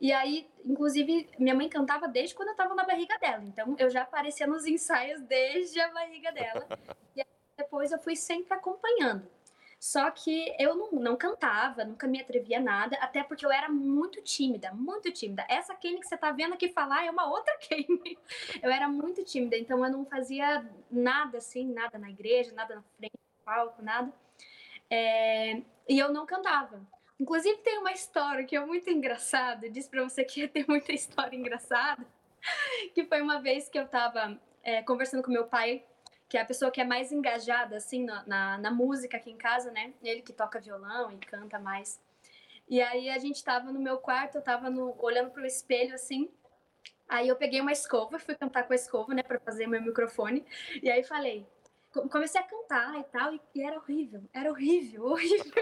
E 0.00 0.12
aí, 0.12 0.48
inclusive, 0.64 1.28
minha 1.38 1.54
mãe 1.54 1.68
cantava 1.68 2.06
desde 2.06 2.34
quando 2.34 2.48
eu 2.48 2.52
estava 2.52 2.74
na 2.74 2.84
barriga 2.84 3.18
dela. 3.18 3.42
Então, 3.44 3.74
eu 3.78 3.90
já 3.90 4.02
aparecia 4.02 4.46
nos 4.46 4.64
ensaios 4.64 5.20
desde 5.22 5.80
a 5.80 5.90
barriga 5.92 6.32
dela. 6.32 6.66
E 7.16 7.20
aí, 7.20 7.26
depois 7.58 7.90
eu 7.90 7.98
fui 7.98 8.14
sempre 8.14 8.54
acompanhando. 8.54 9.28
Só 9.80 10.10
que 10.10 10.54
eu 10.58 10.74
não, 10.74 10.90
não 10.92 11.16
cantava, 11.16 11.84
nunca 11.84 12.08
me 12.08 12.20
atrevia 12.20 12.58
a 12.58 12.62
nada, 12.62 12.96
até 12.96 13.22
porque 13.22 13.46
eu 13.46 13.52
era 13.52 13.68
muito 13.68 14.20
tímida, 14.22 14.72
muito 14.72 15.12
tímida. 15.12 15.46
Essa 15.48 15.74
Kenny 15.74 16.00
que 16.00 16.08
você 16.08 16.16
tá 16.16 16.32
vendo 16.32 16.54
aqui 16.54 16.68
falar 16.68 17.04
é 17.04 17.10
uma 17.10 17.30
outra 17.30 17.56
Kenny. 17.62 18.18
Eu 18.60 18.70
era 18.70 18.88
muito 18.88 19.24
tímida, 19.24 19.56
então 19.56 19.84
eu 19.84 19.90
não 19.92 20.04
fazia 20.04 20.68
nada 20.90 21.38
assim, 21.38 21.72
nada 21.72 21.96
na 21.96 22.10
igreja, 22.10 22.52
nada 22.54 22.76
na 22.76 22.82
frente 22.96 23.12
do 23.12 23.44
palco, 23.44 23.82
nada. 23.82 24.12
É, 24.90 25.62
e 25.88 25.98
eu 25.98 26.12
não 26.12 26.26
cantava. 26.26 26.80
Inclusive 27.20 27.58
tem 27.58 27.78
uma 27.78 27.92
história 27.92 28.44
que 28.44 28.56
é 28.56 28.60
muito 28.64 28.90
engraçada, 28.90 29.70
disse 29.70 29.88
pra 29.88 30.02
você 30.02 30.24
que 30.24 30.40
ia 30.42 30.48
ter 30.48 30.64
muita 30.66 30.92
história 30.92 31.36
engraçada, 31.36 32.04
que 32.94 33.04
foi 33.04 33.22
uma 33.22 33.40
vez 33.40 33.68
que 33.68 33.78
eu 33.78 33.86
tava 33.86 34.40
é, 34.64 34.82
conversando 34.82 35.22
com 35.22 35.30
meu 35.30 35.46
pai 35.46 35.84
que 36.28 36.36
é 36.36 36.42
a 36.42 36.44
pessoa 36.44 36.70
que 36.70 36.80
é 36.80 36.84
mais 36.84 37.10
engajada, 37.10 37.76
assim, 37.76 38.04
na, 38.04 38.22
na, 38.26 38.58
na, 38.58 38.70
música 38.70 39.16
aqui 39.16 39.30
em 39.30 39.36
casa, 39.36 39.70
né? 39.70 39.94
Ele 40.02 40.20
que 40.20 40.32
toca 40.32 40.60
violão 40.60 41.10
e 41.10 41.16
canta 41.18 41.58
mais. 41.58 41.98
E 42.68 42.82
aí 42.82 43.08
a 43.08 43.18
gente 43.18 43.42
tava 43.42 43.72
no 43.72 43.80
meu 43.80 43.98
quarto, 43.98 44.36
eu 44.36 44.42
tava 44.42 44.68
no, 44.68 44.94
olhando 45.02 45.30
pro 45.30 45.46
espelho, 45.46 45.94
assim. 45.94 46.30
Aí 47.08 47.26
eu 47.28 47.36
peguei 47.36 47.60
uma 47.62 47.72
escova, 47.72 48.18
fui 48.18 48.34
cantar 48.34 48.64
com 48.64 48.74
a 48.74 48.76
escova, 48.76 49.14
né, 49.14 49.22
pra 49.22 49.40
fazer 49.40 49.66
meu 49.66 49.80
microfone. 49.80 50.44
E 50.82 50.90
aí 50.90 51.02
falei, 51.02 51.46
comecei 52.10 52.38
a 52.38 52.44
cantar 52.44 52.98
e 53.00 53.04
tal, 53.04 53.32
e, 53.32 53.40
e 53.54 53.62
era 53.62 53.78
horrível, 53.78 54.22
era 54.34 54.50
horrível, 54.50 55.04
horrível. 55.08 55.52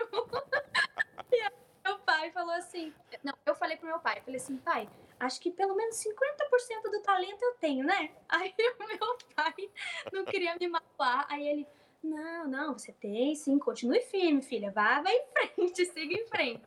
e 1.30 1.37
aí 1.37 1.52
meu 1.85 1.99
pai 2.00 2.32
falou 2.32 2.54
assim, 2.54 2.92
não, 3.23 3.35
eu 3.46 3.54
falei 3.54 3.76
pro 3.76 3.86
meu 3.86 4.00
pai, 4.00 4.20
falei 4.20 4.40
assim, 4.40 4.56
pai, 4.56 4.88
acho 5.20 5.40
que 5.40 5.50
pelo 5.52 5.74
menos 5.76 5.96
50% 5.96 6.90
do 6.90 7.00
talento 7.00 7.42
eu 7.42 7.54
tenho, 7.54 7.84
né? 7.84 8.10
Aí 8.28 8.52
o 8.58 8.86
meu 8.86 9.18
pai 9.34 9.70
não 10.12 10.24
queria 10.24 10.56
me 10.56 10.68
matar. 10.68 11.26
Aí 11.30 11.46
ele, 11.46 11.66
não, 12.02 12.48
não, 12.48 12.72
você 12.72 12.92
tem 12.92 13.34
sim, 13.36 13.58
continue 13.58 14.00
firme, 14.00 14.42
filha. 14.42 14.72
Vá, 14.72 15.00
vai 15.00 15.14
em 15.14 15.26
frente, 15.26 15.86
siga 15.86 16.14
em 16.14 16.26
frente. 16.26 16.62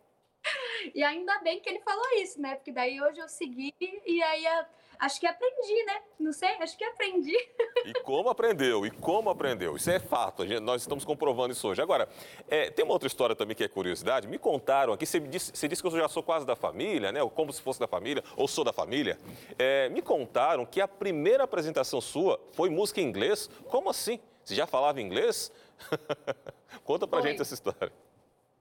E 0.96 1.04
ainda 1.04 1.38
bem 1.40 1.60
que 1.60 1.70
ele 1.70 1.82
falou 1.82 2.06
isso, 2.16 2.42
né? 2.42 2.56
Porque 2.56 2.72
daí 2.72 3.02
hoje 3.02 3.20
eu 3.20 3.28
segui 3.28 3.76
e 3.80 4.24
aí 4.24 4.48
a, 4.48 4.70
acho 5.00 5.20
que 5.20 5.26
aprendi, 5.26 5.86
né? 5.86 6.02
Não 6.20 6.34
sei, 6.34 6.50
acho 6.60 6.78
que 6.78 6.84
aprendi. 6.84 7.36
E 7.86 7.94
como 8.02 8.30
aprendeu? 8.30 8.86
E 8.86 8.92
como 8.92 9.30
aprendeu? 9.30 9.78
Isso 9.78 9.90
é 9.90 10.00
fato, 10.00 10.46
gente, 10.46 10.60
nós 10.60 10.82
estamos 10.82 11.06
comprovando 11.06 11.54
isso 11.54 11.66
hoje. 11.66 11.82
Agora, 11.82 12.10
é, 12.48 12.70
tem 12.70 12.84
uma 12.84 12.94
outra 12.94 13.08
história 13.08 13.36
também 13.36 13.56
que 13.56 13.64
é 13.64 13.70
curiosidade. 13.70 14.28
Me 14.28 14.38
contaram 14.38 14.92
aqui, 14.92 15.06
você 15.06 15.20
disse, 15.20 15.52
você 15.56 15.68
disse 15.68 15.82
que 15.82 15.88
eu 15.88 15.92
já 15.92 16.10
sou 16.10 16.22
quase 16.22 16.46
da 16.46 16.58
família, 16.58 17.12
né? 17.12 17.24
Ou 17.24 17.30
como 17.30 17.54
se 17.54 17.62
fosse 17.62 17.80
da 17.80 17.88
família, 17.88 18.22
ou 18.36 18.48
sou 18.50 18.66
da 18.66 18.74
família. 18.74 19.18
É, 19.58 19.88
me 19.90 20.02
contaram 20.02 20.66
que 20.66 20.82
a 20.82 20.88
primeira 20.88 21.46
apresentação 21.46 22.02
sua 22.02 22.40
foi 22.52 22.70
música 22.70 23.00
em 23.00 23.06
inglês. 23.06 23.50
Como 23.70 23.90
assim? 23.90 24.20
Você 24.44 24.56
já 24.56 24.68
falava 24.68 25.02
inglês? 25.02 25.52
Conta 26.84 27.08
pra 27.08 27.22
Foi. 27.22 27.30
gente 27.30 27.42
essa 27.42 27.54
história. 27.54 27.94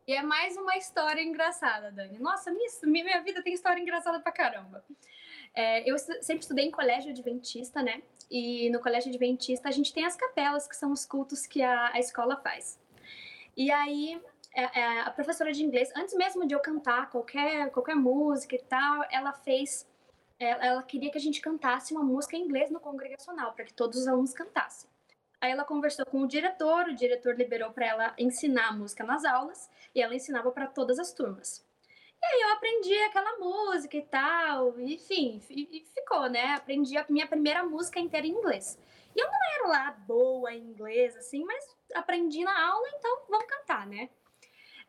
E 0.06 0.14
é 0.14 0.22
mais 0.22 0.56
uma 0.56 0.76
história 0.76 1.20
engraçada, 1.20 1.90
Dani. 1.90 2.18
Nossa, 2.18 2.50
minha, 2.50 3.04
minha 3.04 3.20
vida 3.22 3.42
tem 3.42 3.52
história 3.52 3.80
engraçada 3.80 4.20
pra 4.20 4.32
caramba. 4.32 4.82
É, 5.54 5.88
eu 5.88 5.98
sempre 5.98 6.40
estudei 6.40 6.66
em 6.66 6.70
colégio 6.70 7.10
adventista, 7.10 7.82
né? 7.82 8.02
E 8.30 8.70
no 8.70 8.80
colégio 8.80 9.08
adventista 9.08 9.68
a 9.68 9.72
gente 9.72 9.92
tem 9.92 10.04
as 10.04 10.16
capelas, 10.16 10.66
que 10.66 10.76
são 10.76 10.92
os 10.92 11.04
cultos 11.04 11.46
que 11.46 11.62
a, 11.62 11.92
a 11.92 11.98
escola 11.98 12.36
faz. 12.36 12.78
E 13.56 13.70
aí 13.70 14.20
é, 14.54 14.80
é, 14.80 15.00
a 15.00 15.10
professora 15.10 15.52
de 15.52 15.64
inglês, 15.64 15.90
antes 15.96 16.14
mesmo 16.14 16.46
de 16.46 16.54
eu 16.54 16.60
cantar 16.60 17.10
qualquer, 17.10 17.70
qualquer 17.70 17.94
música 17.94 18.56
e 18.56 18.62
tal, 18.62 19.04
ela 19.10 19.32
fez. 19.32 19.86
Ela, 20.38 20.64
ela 20.64 20.82
queria 20.82 21.10
que 21.10 21.18
a 21.18 21.20
gente 21.20 21.40
cantasse 21.40 21.92
uma 21.92 22.02
música 22.02 22.36
em 22.36 22.44
inglês 22.44 22.70
no 22.70 22.80
congregacional, 22.80 23.52
para 23.52 23.64
que 23.64 23.74
todos 23.74 23.98
os 23.98 24.08
alunos 24.08 24.32
cantassem. 24.32 24.88
Aí 25.40 25.52
ela 25.52 25.64
conversou 25.64 26.04
com 26.06 26.22
o 26.22 26.28
diretor, 26.28 26.88
o 26.88 26.94
diretor 26.94 27.36
liberou 27.36 27.70
para 27.70 27.86
ela 27.86 28.14
ensinar 28.18 28.68
a 28.68 28.72
música 28.72 29.04
nas 29.04 29.24
aulas 29.24 29.70
e 29.94 30.02
ela 30.02 30.14
ensinava 30.14 30.50
para 30.50 30.66
todas 30.66 30.98
as 30.98 31.12
turmas. 31.12 31.64
E 32.20 32.26
aí 32.26 32.40
eu 32.42 32.52
aprendi 32.52 32.94
aquela 33.02 33.38
música 33.38 33.96
e 33.96 34.02
tal, 34.02 34.80
enfim, 34.80 35.40
e, 35.50 35.86
ficou, 35.94 36.28
né? 36.28 36.54
Aprendi 36.54 36.96
a 36.96 37.06
minha 37.08 37.26
primeira 37.26 37.62
música 37.64 38.00
inteira 38.00 38.26
em 38.26 38.30
inglês. 38.30 38.78
E 39.14 39.20
eu 39.20 39.26
não 39.26 39.38
era 39.54 39.68
lá 39.68 39.90
boa 40.06 40.52
em 40.52 40.62
inglês, 40.62 41.16
assim, 41.16 41.44
mas 41.44 41.64
aprendi 41.94 42.42
na 42.42 42.68
aula, 42.70 42.88
então 42.96 43.22
vamos 43.28 43.46
cantar, 43.46 43.86
né? 43.86 44.10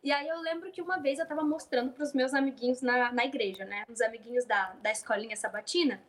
E 0.02 0.12
aí 0.12 0.28
eu 0.28 0.40
lembro 0.40 0.72
que 0.72 0.82
uma 0.82 0.98
vez 0.98 1.20
eu 1.20 1.28
tava 1.28 1.44
mostrando 1.44 1.92
para 1.92 2.04
os 2.04 2.14
meus 2.14 2.34
amiguinhos 2.34 2.82
na, 2.82 3.12
na 3.12 3.26
igreja, 3.26 3.66
né? 3.66 3.84
Os 3.90 4.02
amiguinhos 4.02 4.46
da, 4.46 4.74
da 4.82 4.92
escolinha 4.92 5.36
sabatina. 5.36 6.02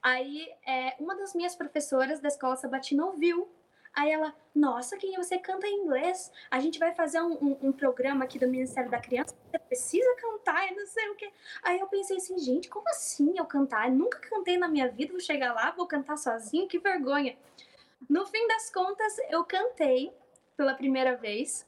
Aí 0.00 0.48
é, 0.66 0.96
uma 0.98 1.14
das 1.16 1.34
minhas 1.34 1.54
professoras 1.54 2.20
da 2.20 2.28
escola 2.28 2.56
sabatina 2.56 3.04
ouviu 3.04 3.48
Aí 3.94 4.10
ela, 4.10 4.34
nossa, 4.54 4.96
quem 4.96 5.14
você 5.16 5.38
canta 5.38 5.66
em 5.66 5.84
inglês? 5.84 6.32
A 6.50 6.58
gente 6.60 6.78
vai 6.78 6.94
fazer 6.94 7.20
um, 7.20 7.32
um, 7.32 7.58
um, 7.68 7.72
programa 7.72 8.24
aqui 8.24 8.38
do 8.38 8.48
Ministério 8.48 8.90
da 8.90 8.98
Criança, 8.98 9.34
você 9.50 9.58
precisa 9.58 10.16
cantar 10.16 10.70
e 10.70 10.74
não 10.74 10.86
sei 10.86 11.08
o 11.10 11.14
quê. 11.14 11.30
Aí 11.62 11.78
eu 11.78 11.86
pensei 11.86 12.16
assim, 12.16 12.38
gente, 12.38 12.70
como 12.70 12.88
assim 12.88 13.34
eu 13.36 13.44
cantar? 13.44 13.88
Eu 13.88 13.94
nunca 13.94 14.18
cantei 14.18 14.56
na 14.56 14.66
minha 14.66 14.88
vida, 14.88 15.12
vou 15.12 15.20
chegar 15.20 15.52
lá, 15.52 15.70
vou 15.72 15.86
cantar 15.86 16.16
sozinho, 16.16 16.68
que 16.68 16.78
vergonha. 16.78 17.36
No 18.08 18.26
fim 18.26 18.48
das 18.48 18.70
contas, 18.70 19.16
eu 19.28 19.44
cantei 19.44 20.12
pela 20.56 20.74
primeira 20.74 21.14
vez 21.16 21.66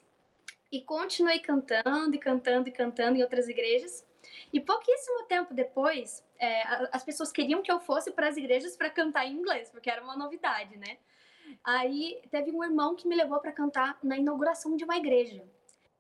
e 0.73 0.81
continuei 0.81 1.39
cantando 1.41 2.15
e 2.15 2.19
cantando 2.19 2.69
e 2.69 2.73
cantando 2.73 3.19
em 3.19 3.23
outras 3.23 3.49
igrejas. 3.49 4.05
E 4.53 4.61
pouquíssimo 4.61 5.25
tempo 5.25 5.53
depois, 5.53 6.25
é, 6.39 6.63
as 6.91 7.05
pessoas 7.05 7.31
queriam 7.31 7.63
que 7.63 7.71
eu 7.71 7.81
fosse 7.81 8.11
para 8.11 8.29
as 8.29 8.37
igrejas 8.37 8.77
para 8.77 8.89
cantar 8.89 9.27
em 9.27 9.35
inglês, 9.35 9.69
porque 9.69 9.91
era 9.91 10.03
uma 10.03 10.17
novidade, 10.17 10.77
né? 10.77 10.97
Aí 11.63 12.21
teve 12.31 12.51
um 12.51 12.63
irmão 12.63 12.95
que 12.95 13.09
me 13.09 13.17
levou 13.17 13.41
para 13.41 13.53
cantar 13.53 13.99
na 14.03 14.17
inauguração 14.17 14.77
de 14.77 14.85
uma 14.85 14.97
igreja. 14.97 15.43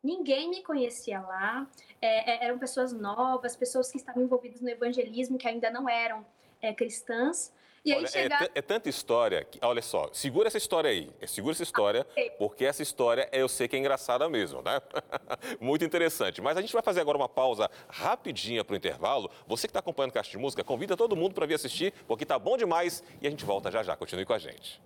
Ninguém 0.02 0.50
me 0.50 0.62
conhecia 0.62 1.20
lá, 1.20 1.66
é, 2.00 2.32
é, 2.32 2.44
eram 2.44 2.58
pessoas 2.58 2.92
novas, 2.92 3.56
pessoas 3.56 3.90
que 3.90 3.96
estavam 3.96 4.22
envolvidas 4.22 4.60
no 4.60 4.68
evangelismo, 4.68 5.38
que 5.38 5.48
ainda 5.48 5.70
não 5.70 5.88
eram 5.88 6.26
é, 6.60 6.74
cristãs. 6.74 7.50
E 7.82 7.94
olha, 7.94 8.08
aí 8.14 8.22
é, 8.22 8.50
é, 8.54 8.62
tanta 8.62 8.88
história, 8.88 9.44
que, 9.44 9.58
olha 9.62 9.82
só, 9.82 10.08
segura 10.12 10.48
essa 10.48 10.56
história 10.56 10.88
aí, 10.88 11.10
segura 11.26 11.52
essa 11.52 11.62
história, 11.62 12.06
ah, 12.16 12.30
porque 12.38 12.64
essa 12.64 12.82
história 12.82 13.28
eu 13.30 13.46
sei 13.46 13.68
que 13.68 13.76
é 13.76 13.78
engraçada 13.78 14.26
mesmo, 14.28 14.62
né? 14.62 14.80
Muito 15.60 15.84
interessante. 15.84 16.40
Mas 16.40 16.56
a 16.56 16.62
gente 16.62 16.72
vai 16.72 16.82
fazer 16.82 17.00
agora 17.00 17.18
uma 17.18 17.28
pausa 17.28 17.70
rapidinha 17.88 18.64
para 18.64 18.72
o 18.72 18.76
intervalo. 18.76 19.30
Você 19.46 19.66
que 19.66 19.70
está 19.70 19.80
acompanhando 19.80 20.12
o 20.12 20.14
Caixa 20.14 20.30
de 20.30 20.38
Música, 20.38 20.64
convida 20.64 20.96
todo 20.96 21.14
mundo 21.14 21.34
para 21.34 21.44
vir 21.44 21.54
assistir, 21.54 21.92
porque 22.06 22.24
tá 22.24 22.38
bom 22.38 22.56
demais 22.56 23.02
e 23.20 23.26
a 23.26 23.30
gente 23.30 23.44
volta 23.44 23.70
já 23.70 23.82
já. 23.82 23.94
Continue 23.96 24.24
com 24.24 24.32
a 24.32 24.38
gente. 24.38 24.80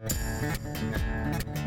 Música 0.00 1.63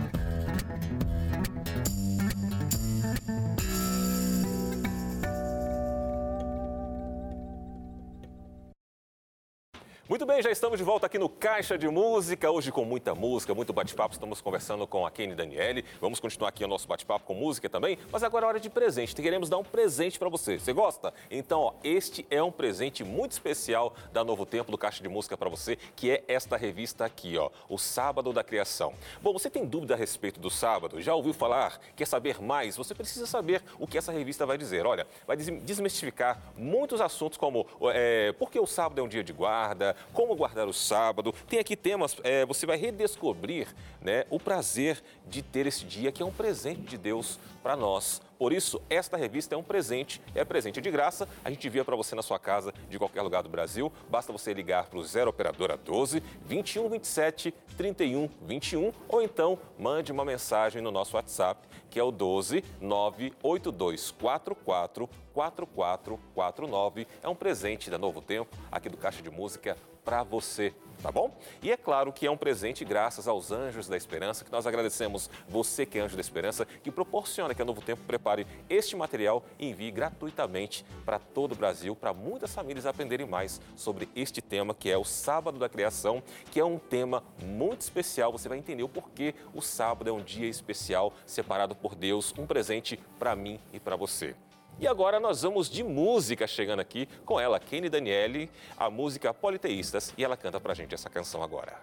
Muito 10.10 10.26
bem, 10.26 10.42
já 10.42 10.50
estamos 10.50 10.78
de 10.78 10.86
volta 10.86 11.06
aqui 11.06 11.20
no 11.20 11.28
Caixa 11.28 11.78
de 11.78 11.86
Música, 11.90 12.50
hoje 12.50 12.72
com 12.72 12.86
muita 12.86 13.14
música, 13.14 13.54
muito 13.54 13.74
bate-papo. 13.74 14.14
Estamos 14.14 14.40
conversando 14.40 14.88
com 14.88 15.06
a 15.06 15.12
Kenny 15.12 15.36
Daniele. 15.36 15.84
Vamos 16.00 16.22
continuar 16.22 16.48
aqui 16.48 16.64
o 16.64 16.68
nosso 16.68 16.88
bate-papo 16.88 17.26
com 17.26 17.34
música 17.34 17.68
também, 17.70 17.98
mas 18.10 18.24
agora 18.24 18.46
é 18.46 18.48
hora 18.48 18.60
de 18.62 18.70
presente. 18.70 19.14
Queremos 19.14 19.50
dar 19.50 19.58
um 19.58 19.66
presente 19.66 20.18
para 20.18 20.30
você. 20.30 20.58
Você 20.58 20.72
gosta? 20.72 21.14
Então, 21.30 21.60
ó, 21.60 21.74
este 21.84 22.26
é 22.32 22.42
um 22.42 22.54
presente 22.54 23.04
muito 23.04 23.34
especial 23.34 23.94
da 24.14 24.24
Novo 24.24 24.46
Tempo 24.46 24.72
do 24.72 24.78
Caixa 24.78 25.04
de 25.04 25.10
Música 25.10 25.36
para 25.36 25.50
você, 25.50 25.76
que 25.94 26.10
é 26.10 26.24
esta 26.30 26.56
revista 26.56 27.04
aqui, 27.04 27.38
ó, 27.38 27.50
o 27.68 27.78
Sábado 27.78 28.32
da 28.32 28.46
Criação. 28.46 28.94
Bom, 29.22 29.34
você 29.34 29.50
tem 29.50 29.66
dúvida 29.66 29.94
a 29.94 29.98
respeito 29.98 30.40
do 30.40 30.50
sábado? 30.50 31.02
Já 31.02 31.14
ouviu 31.16 31.34
falar? 31.34 31.82
Quer 31.98 32.08
saber 32.08 32.42
mais? 32.42 32.78
Você 32.78 32.96
precisa 32.96 33.28
saber 33.28 33.62
o 33.78 33.86
que 33.86 33.98
essa 33.98 34.14
revista 34.14 34.46
vai 34.46 34.58
dizer. 34.58 34.86
Olha, 34.86 35.06
vai 35.28 35.36
desmistificar 35.36 36.42
muitos 36.56 37.02
assuntos 37.02 37.38
como 37.38 37.68
é, 37.94 38.32
por 38.40 38.50
que 38.50 38.58
o 38.58 38.66
sábado 38.66 39.02
é 39.02 39.04
um 39.04 39.10
dia 39.10 39.22
de 39.22 39.34
guarda, 39.34 39.97
como 40.14 40.36
guardar 40.36 40.68
o 40.68 40.74
sábado. 40.74 41.34
Tem 41.48 41.60
aqui 41.60 41.76
temas, 41.76 42.16
é, 42.24 42.46
você 42.46 42.66
vai 42.66 42.78
redescobrir 42.78 43.68
né, 44.02 44.26
o 44.30 44.40
prazer 44.40 45.04
de 45.28 45.42
ter 45.42 45.66
esse 45.66 45.86
dia, 45.86 46.12
que 46.12 46.22
é 46.22 46.26
um 46.26 46.32
presente 46.32 46.82
de 46.82 46.98
Deus 46.98 47.40
para 47.62 47.76
nós. 47.76 48.22
Por 48.38 48.54
isso, 48.54 48.82
esta 48.90 49.18
revista 49.18 49.56
é 49.56 49.58
um 49.58 49.64
presente, 49.64 50.22
é 50.36 50.46
presente 50.46 50.80
de 50.80 50.92
graça. 50.92 51.28
A 51.44 51.50
gente 51.50 51.66
envia 51.68 51.84
para 51.84 51.96
você 51.96 52.16
na 52.16 52.22
sua 52.22 52.38
casa, 52.38 52.74
de 52.90 52.98
qualquer 52.98 53.22
lugar 53.22 53.42
do 53.42 53.50
Brasil. 53.50 53.92
Basta 54.10 54.32
você 54.32 54.54
ligar 54.54 54.86
para 54.86 55.00
o 55.00 55.04
0 55.04 55.30
Operadora 55.30 55.76
12 55.76 56.22
21 56.46 56.90
27 56.90 57.54
31 57.76 58.30
21 58.44 58.94
ou 59.08 59.22
então 59.22 59.58
mande 59.78 60.12
uma 60.12 60.24
mensagem 60.24 60.82
no 60.82 60.92
nosso 60.92 61.16
WhatsApp, 61.16 61.68
que 61.98 62.00
é 62.00 62.04
o 62.04 62.12
12 62.12 62.64
98244 62.80 65.10
4449. 65.34 67.08
É 67.24 67.28
um 67.28 67.34
presente 67.34 67.90
da 67.90 67.98
Novo 67.98 68.22
Tempo, 68.22 68.56
aqui 68.72 68.88
do 68.88 68.98
Caixa 68.98 69.24
de 69.24 69.32
Música 69.32 69.76
para 70.08 70.24
você, 70.24 70.74
tá 71.04 71.12
bom? 71.12 71.38
E 71.62 71.70
é 71.70 71.76
claro 71.76 72.14
que 72.14 72.26
é 72.26 72.32
um 72.32 72.38
presente 72.38 72.86
graças 72.86 73.28
aos 73.28 73.52
Anjos 73.52 73.90
da 73.90 73.98
Esperança, 73.98 74.46
que 74.46 74.52
nós 74.54 74.66
agradecemos 74.66 75.30
você 75.50 75.86
que 75.86 76.00
é 76.00 76.02
Anjo 76.02 76.16
da 76.16 76.22
Esperança, 76.22 76.66
que 76.66 76.90
proporciona 76.90 77.54
que 77.54 77.62
a 77.62 77.66
Novo 77.66 77.82
Tempo 77.82 78.02
prepare 78.08 78.48
este 78.70 78.96
material 78.96 79.44
e 79.60 79.68
envie 79.68 79.92
gratuitamente 79.92 80.86
para 81.04 81.20
todo 81.20 81.52
o 81.52 81.56
Brasil, 81.56 81.94
para 81.94 82.14
muitas 82.14 82.56
famílias 82.56 82.86
aprenderem 82.86 83.28
mais 83.28 83.60
sobre 83.76 84.08
este 84.16 84.42
tema 84.42 84.74
que 84.74 84.90
é 84.90 84.98
o 84.98 85.04
Sábado 85.04 85.60
da 85.60 85.68
Criação, 85.68 86.24
que 86.54 86.58
é 86.62 86.64
um 86.64 86.80
tema 86.80 87.22
muito 87.44 87.82
especial. 87.82 88.32
Você 88.32 88.48
vai 88.48 88.60
entender 88.60 88.84
o 88.84 88.88
porquê 88.88 89.36
o 89.54 89.62
sábado 89.62 90.10
é 90.10 90.14
um 90.14 90.24
dia 90.24 90.48
especial, 90.48 91.12
separado 91.26 91.76
por 91.76 91.96
Deus, 91.96 92.34
um 92.38 92.48
presente 92.48 92.98
para 93.20 93.36
mim 93.36 93.60
e 93.74 93.80
para 93.82 93.98
você. 93.98 94.38
E 94.80 94.88
agora 94.88 95.20
nós 95.20 95.42
vamos 95.42 95.70
de 95.70 95.84
música 95.84 96.46
chegando 96.46 96.80
aqui 96.80 97.08
com 97.26 97.40
ela, 97.40 97.60
Kenny 97.60 97.90
Daniele, 97.90 98.50
a 98.78 98.90
música 98.92 99.34
Politeístas, 99.34 100.14
e 100.16 100.24
ela 100.24 100.38
canta 100.38 100.60
pra 100.60 100.76
gente 100.76 100.94
essa 100.94 101.10
canção 101.10 101.42
agora. 101.42 101.74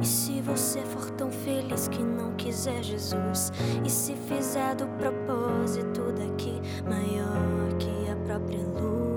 E 0.00 0.04
se 0.04 0.40
você 0.40 0.80
for 0.80 1.08
tão 1.12 1.30
feliz 1.30 1.86
que 1.86 2.02
não 2.02 2.34
quiser 2.34 2.82
Jesus, 2.82 3.52
e 3.86 3.88
se 3.88 4.16
fizer 4.16 4.74
do 4.74 4.88
propósito 4.98 6.10
daqui 6.10 6.60
maior 6.84 7.78
que 7.78 8.10
a 8.10 8.16
própria 8.26 8.58
luz? 8.58 9.11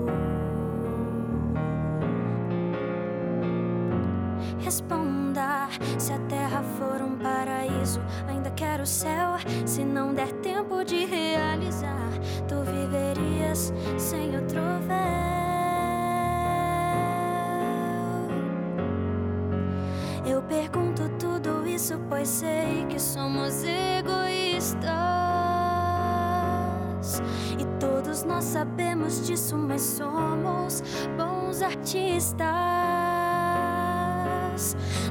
Responda. 4.66 5.68
Se 5.96 6.12
a 6.12 6.18
terra 6.28 6.60
for 6.76 7.00
um 7.00 7.16
paraíso, 7.16 8.00
ainda 8.28 8.50
quero 8.50 8.82
o 8.82 8.86
céu. 8.86 9.36
Se 9.64 9.84
não 9.84 10.12
der 10.12 10.32
tempo 10.42 10.84
de 10.84 11.04
realizar, 11.04 12.10
tu 12.48 12.56
viverias 12.64 13.72
sem 13.96 14.34
outro 14.36 14.60
véu. 14.88 15.06
Eu 20.26 20.42
pergunto 20.42 21.08
tudo 21.16 21.64
isso, 21.64 22.00
pois 22.08 22.26
sei 22.28 22.84
que 22.88 22.98
somos 22.98 23.62
egoístas. 23.62 24.82
E 27.56 27.64
todos 27.78 28.24
nós 28.24 28.42
sabemos 28.42 29.24
disso, 29.24 29.56
mas 29.56 29.80
somos 29.80 30.82
bons 31.16 31.62
artistas 31.62 32.95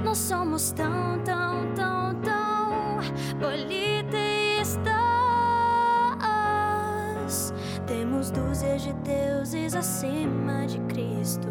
nós 0.03 0.17
somos 0.17 0.71
tão, 0.71 1.19
tão, 1.23 1.73
tão, 1.73 2.15
tão 2.21 2.99
politeístas. 3.39 4.85
Temos 7.85 8.31
dúzias 8.31 8.81
de 8.81 8.93
deuses 8.93 9.75
acima 9.75 10.65
de 10.65 10.79
Cristo. 10.81 11.47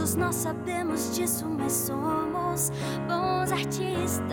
Todos 0.00 0.14
nós 0.14 0.34
sabemos 0.34 1.14
disso, 1.14 1.44
mas 1.46 1.72
somos 1.72 2.72
bons 3.06 3.52
artistas. 3.52 4.30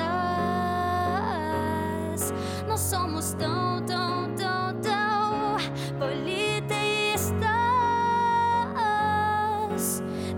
Nós 2.65 2.79
somos 2.79 3.33
tão, 3.33 3.83
tão, 3.85 4.33
tão, 4.35 4.73
tão 4.79 5.57
politeístas. 5.99 7.41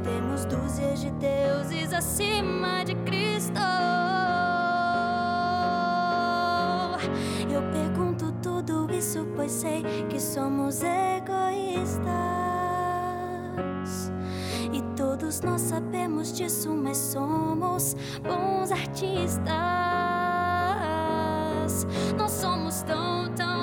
Temos 0.04 0.46
dúzias 0.46 1.00
de 1.00 1.12
deuses 1.12 1.94
acima 1.94 2.84
de 2.84 2.96
Cristo. 2.96 3.62
Eu 7.52 7.62
pergunto 7.72 8.32
tudo 8.42 8.92
isso, 8.92 9.28
pois 9.36 9.52
sei 9.52 9.84
que 10.10 10.20
somos 10.20 10.82
egoístas. 10.82 11.09
Sabemos 16.20 16.34
disso, 16.34 16.70
mas 16.76 16.98
somos 16.98 17.96
bons 18.24 18.72
artistas. 18.72 19.46
Nós 22.18 22.32
somos 22.32 22.82
tão, 22.84 23.34
tão, 23.36 23.59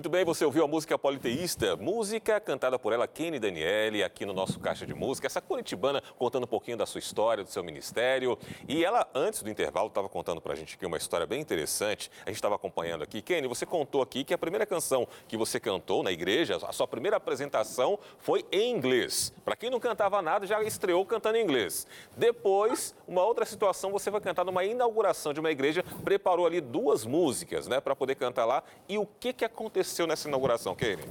Muito 0.00 0.08
bem, 0.08 0.24
você 0.24 0.46
ouviu 0.46 0.64
a 0.64 0.66
música 0.66 0.98
Politeísta, 0.98 1.76
música 1.76 2.40
cantada 2.40 2.78
por 2.78 2.90
ela, 2.90 3.06
Kenny 3.06 3.38
Daniele, 3.38 4.02
aqui 4.02 4.24
no 4.24 4.32
nosso 4.32 4.58
Caixa 4.58 4.86
de 4.86 4.94
Música. 4.94 5.26
Essa 5.26 5.42
curitibana 5.42 6.02
contando 6.18 6.44
um 6.44 6.46
pouquinho 6.46 6.78
da 6.78 6.86
sua 6.86 7.00
história, 7.00 7.44
do 7.44 7.50
seu 7.50 7.62
ministério. 7.62 8.38
E 8.66 8.82
ela, 8.82 9.06
antes 9.14 9.42
do 9.42 9.50
intervalo, 9.50 9.88
estava 9.88 10.08
contando 10.08 10.40
pra 10.40 10.54
gente 10.54 10.74
aqui 10.74 10.86
uma 10.86 10.96
história 10.96 11.26
bem 11.26 11.38
interessante. 11.38 12.10
A 12.24 12.30
gente 12.30 12.36
estava 12.36 12.54
acompanhando 12.54 13.04
aqui. 13.04 13.20
Kenny, 13.20 13.46
você 13.46 13.66
contou 13.66 14.00
aqui 14.00 14.24
que 14.24 14.32
a 14.32 14.38
primeira 14.38 14.64
canção 14.64 15.06
que 15.28 15.36
você 15.36 15.60
cantou 15.60 16.02
na 16.02 16.10
igreja, 16.10 16.56
a 16.66 16.72
sua 16.72 16.88
primeira 16.88 17.18
apresentação 17.18 17.98
foi 18.20 18.46
em 18.50 18.74
inglês. 18.74 19.34
Para 19.44 19.54
quem 19.54 19.68
não 19.68 19.78
cantava 19.78 20.22
nada, 20.22 20.46
já 20.46 20.62
estreou 20.62 21.04
cantando 21.04 21.36
em 21.36 21.44
inglês. 21.44 21.86
Depois, 22.16 22.94
uma 23.06 23.22
outra 23.22 23.44
situação, 23.44 23.92
você 23.92 24.10
vai 24.10 24.22
cantar 24.22 24.46
numa 24.46 24.64
inauguração 24.64 25.34
de 25.34 25.40
uma 25.40 25.50
igreja, 25.50 25.84
preparou 26.02 26.46
ali 26.46 26.62
duas 26.62 27.04
músicas, 27.04 27.68
né, 27.68 27.82
para 27.82 27.94
poder 27.94 28.14
cantar 28.14 28.46
lá. 28.46 28.62
E 28.88 28.96
o 28.96 29.04
que, 29.04 29.34
que 29.34 29.44
aconteceu 29.44 29.89
nessa 30.06 30.28
inauguração, 30.28 30.74
Kenny? 30.74 31.02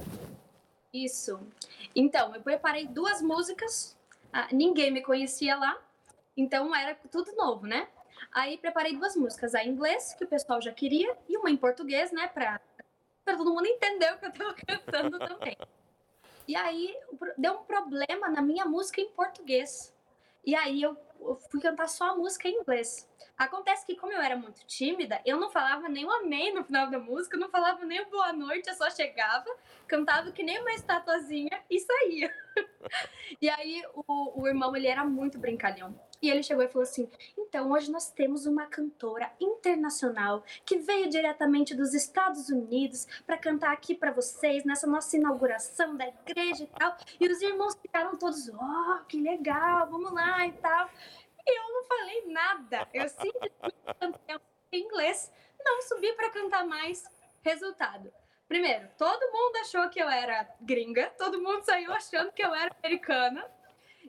Isso. 0.92 1.40
Então, 1.94 2.34
eu 2.34 2.40
preparei 2.40 2.86
duas 2.86 3.22
músicas, 3.22 3.96
ah, 4.32 4.48
ninguém 4.52 4.90
me 4.90 5.02
conhecia 5.02 5.56
lá, 5.56 5.76
então 6.36 6.74
era 6.74 6.94
tudo 7.10 7.34
novo, 7.36 7.66
né? 7.66 7.88
Aí 8.32 8.58
preparei 8.58 8.96
duas 8.96 9.16
músicas, 9.16 9.54
a 9.54 9.64
em 9.64 9.70
inglês, 9.70 10.14
que 10.14 10.24
o 10.24 10.28
pessoal 10.28 10.60
já 10.60 10.72
queria, 10.72 11.16
e 11.28 11.36
uma 11.36 11.50
em 11.50 11.56
português, 11.56 12.12
né, 12.12 12.28
pra 12.28 12.60
todo 13.24 13.52
mundo 13.52 13.66
entender 13.66 14.12
o 14.12 14.18
que 14.18 14.26
eu 14.26 14.32
tava 14.32 14.54
cantando 14.66 15.18
também. 15.18 15.56
E 16.46 16.56
aí 16.56 16.96
deu 17.38 17.54
um 17.54 17.64
problema 17.64 18.28
na 18.28 18.42
minha 18.42 18.64
música 18.64 19.00
em 19.00 19.08
português. 19.10 19.94
E 20.44 20.54
aí 20.54 20.82
eu 20.82 20.96
fui 21.50 21.60
cantar 21.60 21.88
só 21.88 22.10
a 22.10 22.16
música 22.16 22.48
em 22.48 22.60
inglês. 22.60 23.08
Acontece 23.36 23.86
que, 23.86 23.96
como 23.96 24.12
eu 24.12 24.20
era 24.20 24.36
muito 24.36 24.66
tímida, 24.66 25.20
eu 25.24 25.38
não 25.38 25.50
falava 25.50 25.88
nem 25.88 26.04
o 26.04 26.10
amém 26.10 26.54
no 26.54 26.62
final 26.62 26.90
da 26.90 26.98
música, 26.98 27.38
não 27.38 27.48
falava 27.48 27.84
nem 27.86 28.04
boa 28.10 28.32
noite, 28.32 28.68
eu 28.68 28.74
só 28.74 28.90
chegava, 28.90 29.48
cantava 29.86 30.30
que 30.30 30.42
nem 30.42 30.60
uma 30.60 30.72
estatuazinha 30.72 31.62
e 31.70 31.80
saía. 31.80 32.34
E 33.40 33.48
aí 33.48 33.82
o, 33.94 34.42
o 34.42 34.48
irmão, 34.48 34.74
ele 34.74 34.88
era 34.88 35.04
muito 35.04 35.38
brincalhão. 35.38 35.94
E 36.22 36.30
ele 36.30 36.42
chegou 36.42 36.62
e 36.62 36.68
falou 36.68 36.82
assim: 36.82 37.10
então, 37.38 37.72
hoje 37.72 37.90
nós 37.90 38.10
temos 38.10 38.46
uma 38.46 38.66
cantora 38.66 39.30
internacional 39.40 40.44
que 40.64 40.78
veio 40.78 41.08
diretamente 41.08 41.74
dos 41.74 41.94
Estados 41.94 42.48
Unidos 42.48 43.06
para 43.26 43.38
cantar 43.38 43.72
aqui 43.72 43.94
para 43.94 44.12
vocês 44.12 44.64
nessa 44.64 44.86
nossa 44.86 45.16
inauguração 45.16 45.96
da 45.96 46.06
igreja 46.06 46.64
e 46.64 46.66
tal. 46.66 46.96
E 47.18 47.26
os 47.26 47.40
irmãos 47.40 47.74
ficaram 47.74 48.16
todos: 48.16 48.48
oh, 48.48 49.04
que 49.08 49.20
legal, 49.20 49.88
vamos 49.90 50.12
lá 50.12 50.46
e 50.46 50.52
tal. 50.52 50.90
E 51.46 51.58
eu 51.58 51.72
não 51.72 51.84
falei 51.84 52.26
nada. 52.26 52.88
Eu 52.92 53.08
simplesmente 53.08 53.54
cantei 53.98 54.38
em 54.72 54.84
inglês, 54.84 55.32
não 55.64 55.82
subi 55.82 56.12
para 56.12 56.30
cantar 56.30 56.66
mais. 56.66 57.04
Resultado. 57.42 58.12
Primeiro, 58.46 58.86
todo 58.98 59.32
mundo 59.32 59.56
achou 59.62 59.88
que 59.88 59.98
eu 59.98 60.08
era 60.08 60.46
gringa, 60.60 61.08
todo 61.16 61.40
mundo 61.40 61.64
saiu 61.64 61.90
achando 61.92 62.32
que 62.32 62.44
eu 62.44 62.54
era 62.54 62.70
americana. 62.82 63.48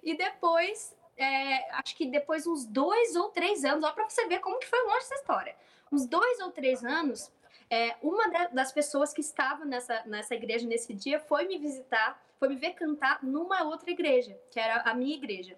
E 0.04 0.18
depois, 0.18 0.94
é, 1.24 1.70
acho 1.74 1.96
que 1.96 2.06
depois 2.06 2.46
uns 2.48 2.66
dois 2.66 3.16
ou 3.16 3.30
três 3.30 3.64
anos, 3.64 3.84
ó, 3.84 3.92
pra 3.92 4.10
você 4.10 4.28
ver 4.28 4.40
como 4.40 4.60
que 4.60 4.68
foi 4.68 4.82
longe 4.84 4.98
essa 4.98 5.16
história. 5.16 5.56
Uns 5.92 6.06
dois 6.06 6.40
ou 6.40 6.52
três 6.52 6.84
anos, 6.84 7.32
é, 7.70 7.96
uma 8.02 8.30
da- 8.30 8.48
das 8.48 8.72
pessoas 8.72 9.14
que 9.14 9.22
estava 9.22 9.64
nessa, 9.66 10.04
nessa 10.06 10.36
igreja 10.36 10.68
nesse 10.68 10.94
dia 10.94 11.20
foi 11.20 11.46
me 11.48 11.58
visitar, 11.58 12.22
foi 12.40 12.50
me 12.50 12.56
ver 12.56 12.72
cantar 12.74 13.20
numa 13.24 13.64
outra 13.64 13.90
igreja, 13.92 14.38
que 14.52 14.60
era 14.60 14.82
a 14.82 14.94
minha 14.94 15.16
igreja. 15.16 15.58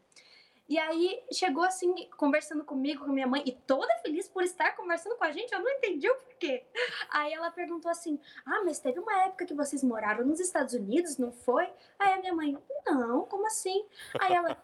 E 0.68 0.80
aí 0.80 1.22
chegou 1.32 1.64
assim, 1.64 1.94
conversando 2.18 2.64
comigo, 2.64 3.06
com 3.06 3.12
minha 3.12 3.28
mãe, 3.28 3.44
e 3.46 3.52
toda 3.52 3.94
feliz 3.98 4.30
por 4.30 4.44
estar 4.44 4.76
conversando 4.76 5.18
com 5.18 5.24
a 5.26 5.32
gente, 5.32 5.54
eu 5.54 5.60
não 5.60 5.70
entendi 5.70 6.10
o 6.10 6.16
porquê. 6.16 6.66
Aí 7.12 7.34
ela 7.34 7.52
perguntou 7.52 7.92
assim: 7.92 8.20
Ah, 8.46 8.62
mas 8.64 8.80
teve 8.80 9.00
uma 9.00 9.26
época 9.26 9.46
que 9.46 9.54
vocês 9.54 9.84
moraram 9.84 10.26
nos 10.26 10.40
Estados 10.40 10.74
Unidos, 10.74 11.18
não 11.18 11.32
foi? 11.32 11.72
Aí 12.00 12.14
a 12.14 12.20
minha 12.20 12.34
mãe, 12.34 12.58
não, 12.86 13.26
como 13.26 13.46
assim? 13.46 13.86
Aí 14.20 14.34
ela, 14.34 14.58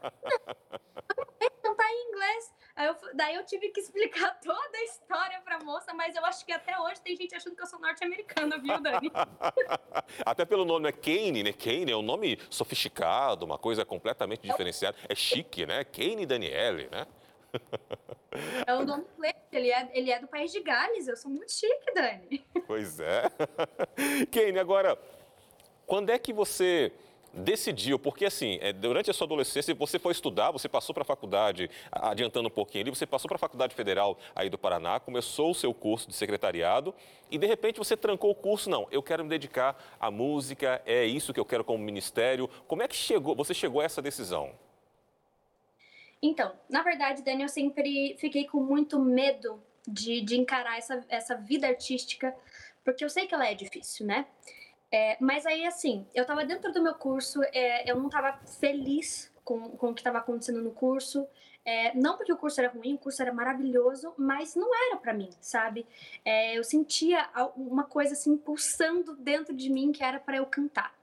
não, 1.13 1.58
não 1.69 1.75
cantar 1.75 1.91
em 1.91 2.09
inglês. 2.09 2.53
Eu, 2.77 2.95
daí 3.13 3.35
eu 3.35 3.45
tive 3.45 3.69
que 3.69 3.79
explicar 3.79 4.39
toda 4.41 4.77
a 4.77 4.83
história 4.83 5.41
pra 5.41 5.59
moça, 5.59 5.93
mas 5.93 6.15
eu 6.15 6.25
acho 6.25 6.45
que 6.45 6.51
até 6.51 6.79
hoje 6.79 7.01
tem 7.01 7.15
gente 7.15 7.35
achando 7.35 7.55
que 7.55 7.61
eu 7.61 7.67
sou 7.67 7.79
norte-americana, 7.79 8.57
viu, 8.57 8.79
Dani? 8.79 9.11
Até 10.25 10.45
pelo 10.45 10.65
nome 10.65 10.87
é 10.87 10.91
Kane, 10.91 11.43
né? 11.43 11.53
Kane 11.53 11.91
é 11.91 11.95
um 11.95 12.01
nome 12.01 12.39
sofisticado, 12.49 13.45
uma 13.45 13.57
coisa 13.57 13.83
completamente 13.85 14.41
diferenciada. 14.41 14.97
É 15.07 15.15
chique, 15.15 15.65
né? 15.65 15.83
Kane 15.83 16.25
Daniele, 16.25 16.89
né? 16.91 17.05
É 18.67 18.75
o 18.75 18.85
nome 18.85 19.05
inglês, 19.17 19.35
ele 19.51 19.71
é, 19.71 19.89
ele 19.91 20.11
é 20.11 20.19
do 20.19 20.27
país 20.27 20.51
de 20.51 20.61
Gales, 20.61 21.07
eu 21.07 21.17
sou 21.17 21.31
muito 21.31 21.51
chique, 21.51 21.93
Dani. 21.95 22.45
Pois 22.67 22.99
é. 22.99 23.23
Kane, 24.31 24.59
agora, 24.59 24.95
quando 25.87 26.11
é 26.11 26.19
que 26.19 26.31
você 26.31 26.93
decidiu? 27.33 27.99
Porque, 27.99 28.25
assim, 28.25 28.57
é, 28.61 28.73
durante 28.73 29.09
a 29.09 29.13
sua 29.13 29.25
adolescência, 29.25 29.73
você 29.75 29.99
foi 29.99 30.11
estudar, 30.11 30.51
você 30.51 30.67
passou 30.67 30.93
para 30.93 31.03
a 31.03 31.05
faculdade, 31.05 31.69
adiantando 31.91 32.47
um 32.47 32.51
pouquinho 32.51 32.83
ali, 32.83 32.89
você 32.89 33.05
passou 33.05 33.27
para 33.27 33.35
a 33.35 33.39
Faculdade 33.39 33.75
Federal 33.75 34.17
aí 34.35 34.49
do 34.49 34.57
Paraná, 34.57 34.99
começou 34.99 35.51
o 35.51 35.55
seu 35.55 35.73
curso 35.73 36.07
de 36.07 36.15
secretariado 36.15 36.93
e, 37.29 37.37
de 37.37 37.45
repente, 37.45 37.77
você 37.77 37.95
trancou 37.95 38.31
o 38.31 38.35
curso. 38.35 38.69
Não, 38.69 38.87
eu 38.91 39.01
quero 39.01 39.23
me 39.23 39.29
dedicar 39.29 39.77
à 39.99 40.09
música, 40.09 40.81
é 40.85 41.05
isso 41.05 41.33
que 41.33 41.39
eu 41.39 41.45
quero 41.45 41.63
como 41.63 41.83
ministério. 41.83 42.49
Como 42.67 42.83
é 42.83 42.87
que 42.87 42.95
chegou, 42.95 43.35
você 43.35 43.53
chegou 43.53 43.81
a 43.81 43.85
essa 43.85 44.01
decisão? 44.01 44.51
Então, 46.21 46.51
na 46.69 46.83
verdade, 46.83 47.21
Dani, 47.21 47.43
eu 47.43 47.49
sempre 47.49 48.17
fiquei 48.19 48.45
com 48.45 48.59
muito 48.61 48.99
medo 48.99 49.61
de, 49.87 50.21
de 50.21 50.37
encarar 50.37 50.77
essa, 50.77 51.03
essa 51.07 51.35
vida 51.35 51.67
artística, 51.67 52.35
porque 52.83 53.03
eu 53.03 53.09
sei 53.09 53.25
que 53.25 53.33
ela 53.33 53.47
é 53.47 53.53
difícil, 53.53 54.05
né? 54.05 54.25
É, 54.91 55.17
mas 55.19 55.45
aí, 55.45 55.65
assim, 55.65 56.07
eu 56.15 56.23
estava 56.23 56.43
dentro 56.43 56.71
do 56.71 56.81
meu 56.81 56.95
curso, 56.95 57.41
é, 57.53 57.89
eu 57.89 57.95
não 57.95 58.07
estava 58.07 58.39
feliz 58.59 59.31
com, 59.43 59.69
com 59.71 59.89
o 59.89 59.93
que 59.93 60.01
estava 60.01 60.17
acontecendo 60.17 60.61
no 60.61 60.71
curso. 60.71 61.27
É, 61.65 61.93
não 61.93 62.17
porque 62.17 62.33
o 62.33 62.37
curso 62.37 62.59
era 62.59 62.71
ruim, 62.71 62.95
o 62.95 62.97
curso 62.97 63.21
era 63.21 63.31
maravilhoso, 63.31 64.13
mas 64.17 64.55
não 64.55 64.73
era 64.73 64.97
para 64.97 65.13
mim, 65.13 65.29
sabe? 65.39 65.85
É, 66.25 66.57
eu 66.57 66.63
sentia 66.63 67.29
uma 67.55 67.83
coisa 67.83 68.13
assim 68.13 68.35
pulsando 68.37 69.15
dentro 69.17 69.53
de 69.53 69.69
mim 69.69 69.91
que 69.91 70.03
era 70.03 70.19
para 70.19 70.37
eu 70.37 70.45
cantar. 70.45 70.93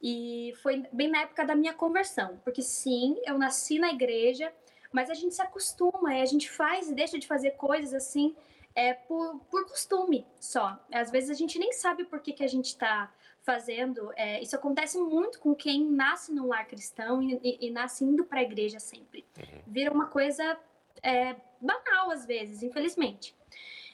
E 0.00 0.54
foi 0.62 0.84
bem 0.92 1.08
na 1.08 1.22
época 1.22 1.44
da 1.44 1.56
minha 1.56 1.74
conversão, 1.74 2.38
porque 2.44 2.62
sim, 2.62 3.16
eu 3.26 3.36
nasci 3.36 3.80
na 3.80 3.90
igreja, 3.90 4.52
mas 4.92 5.10
a 5.10 5.14
gente 5.14 5.34
se 5.34 5.42
acostuma, 5.42 6.10
a 6.10 6.24
gente 6.24 6.48
faz 6.48 6.88
e 6.88 6.94
deixa 6.94 7.18
de 7.18 7.26
fazer 7.26 7.52
coisas 7.52 7.92
assim 7.92 8.36
é, 8.78 8.94
por, 8.94 9.40
por 9.50 9.66
costume 9.66 10.24
só. 10.38 10.78
Às 10.92 11.10
vezes 11.10 11.30
a 11.30 11.34
gente 11.34 11.58
nem 11.58 11.72
sabe 11.72 12.04
por 12.04 12.20
que, 12.20 12.32
que 12.32 12.44
a 12.44 12.48
gente 12.48 12.66
está 12.66 13.12
fazendo. 13.42 14.12
É, 14.14 14.40
isso 14.40 14.54
acontece 14.54 14.96
muito 14.98 15.40
com 15.40 15.52
quem 15.52 15.84
nasce 15.84 16.32
num 16.32 16.46
lar 16.46 16.64
cristão 16.64 17.20
e, 17.20 17.40
e, 17.42 17.66
e 17.66 17.70
nasce 17.70 18.04
indo 18.04 18.24
para 18.24 18.38
a 18.38 18.42
igreja 18.42 18.78
sempre. 18.78 19.26
Uhum. 19.36 19.62
Vira 19.66 19.92
uma 19.92 20.06
coisa 20.06 20.56
é, 21.02 21.34
banal 21.60 22.12
às 22.12 22.24
vezes, 22.24 22.62
infelizmente. 22.62 23.34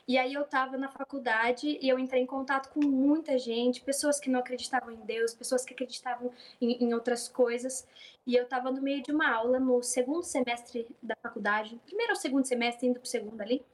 E 0.07 0.19
aí 0.19 0.35
eu 0.35 0.43
estava 0.43 0.77
na 0.77 0.91
faculdade 0.91 1.79
e 1.81 1.89
eu 1.89 1.99
entrei 1.99 2.21
em 2.21 2.27
contato 2.27 2.69
com 2.69 2.85
muita 2.85 3.39
gente, 3.39 3.81
pessoas 3.81 4.21
que 4.21 4.29
não 4.29 4.41
acreditavam 4.41 4.93
em 4.93 5.01
Deus, 5.07 5.33
pessoas 5.33 5.65
que 5.65 5.73
acreditavam 5.73 6.31
em, 6.61 6.85
em 6.85 6.93
outras 6.93 7.27
coisas. 7.27 7.89
E 8.27 8.37
eu 8.37 8.45
estava 8.45 8.71
no 8.71 8.83
meio 8.83 9.03
de 9.03 9.13
uma 9.13 9.33
aula 9.33 9.59
no 9.59 9.83
segundo 9.83 10.23
semestre 10.23 10.87
da 11.03 11.17
faculdade, 11.17 11.81
primeiro 11.87 12.13
ou 12.13 12.17
segundo 12.17 12.45
semestre, 12.45 12.87
indo 12.87 13.01
para 13.01 13.07
o 13.07 13.09
segundo 13.09 13.41
ali. 13.41 13.65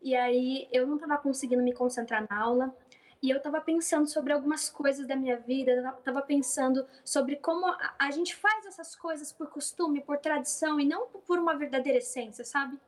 E 0.00 0.14
aí 0.14 0.68
eu 0.72 0.86
não 0.86 0.96
estava 0.96 1.18
conseguindo 1.18 1.62
me 1.62 1.72
concentrar 1.72 2.26
na 2.28 2.40
aula. 2.40 2.76
E 3.22 3.30
eu 3.30 3.38
estava 3.38 3.60
pensando 3.60 4.06
sobre 4.06 4.32
algumas 4.32 4.68
coisas 4.68 5.06
da 5.06 5.16
minha 5.16 5.38
vida, 5.38 5.94
estava 5.98 6.20
pensando 6.20 6.86
sobre 7.04 7.36
como 7.36 7.66
a, 7.66 7.94
a 7.98 8.10
gente 8.10 8.36
faz 8.36 8.66
essas 8.66 8.94
coisas 8.94 9.32
por 9.32 9.48
costume, 9.48 10.02
por 10.02 10.18
tradição 10.18 10.78
e 10.78 10.84
não 10.84 11.06
por 11.08 11.38
uma 11.38 11.56
verdadeira 11.56 11.98
essência, 11.98 12.44
sabe? 12.44 12.78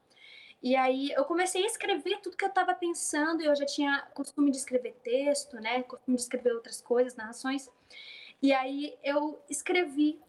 E 0.63 0.75
aí 0.77 1.13
eu 1.13 1.25
comecei 1.25 1.63
a 1.63 1.67
escrever 1.67 2.21
tudo 2.21 2.37
que 2.37 2.45
eu 2.45 2.49
estava 2.49 2.75
pensando, 2.75 3.43
eu 3.43 3.55
já 3.55 3.65
tinha 3.65 4.07
costume 4.13 4.51
de 4.51 4.59
escrever 4.59 4.95
texto, 5.03 5.57
né? 5.61 5.83
Costume 5.85 6.17
de 6.17 6.23
escrever 6.23 6.53
outras 6.53 6.81
coisas, 6.81 7.17
narrações. 7.17 7.71
E 8.43 8.53
aí 8.53 8.97
eu 9.03 9.41
escrevi 9.49 10.21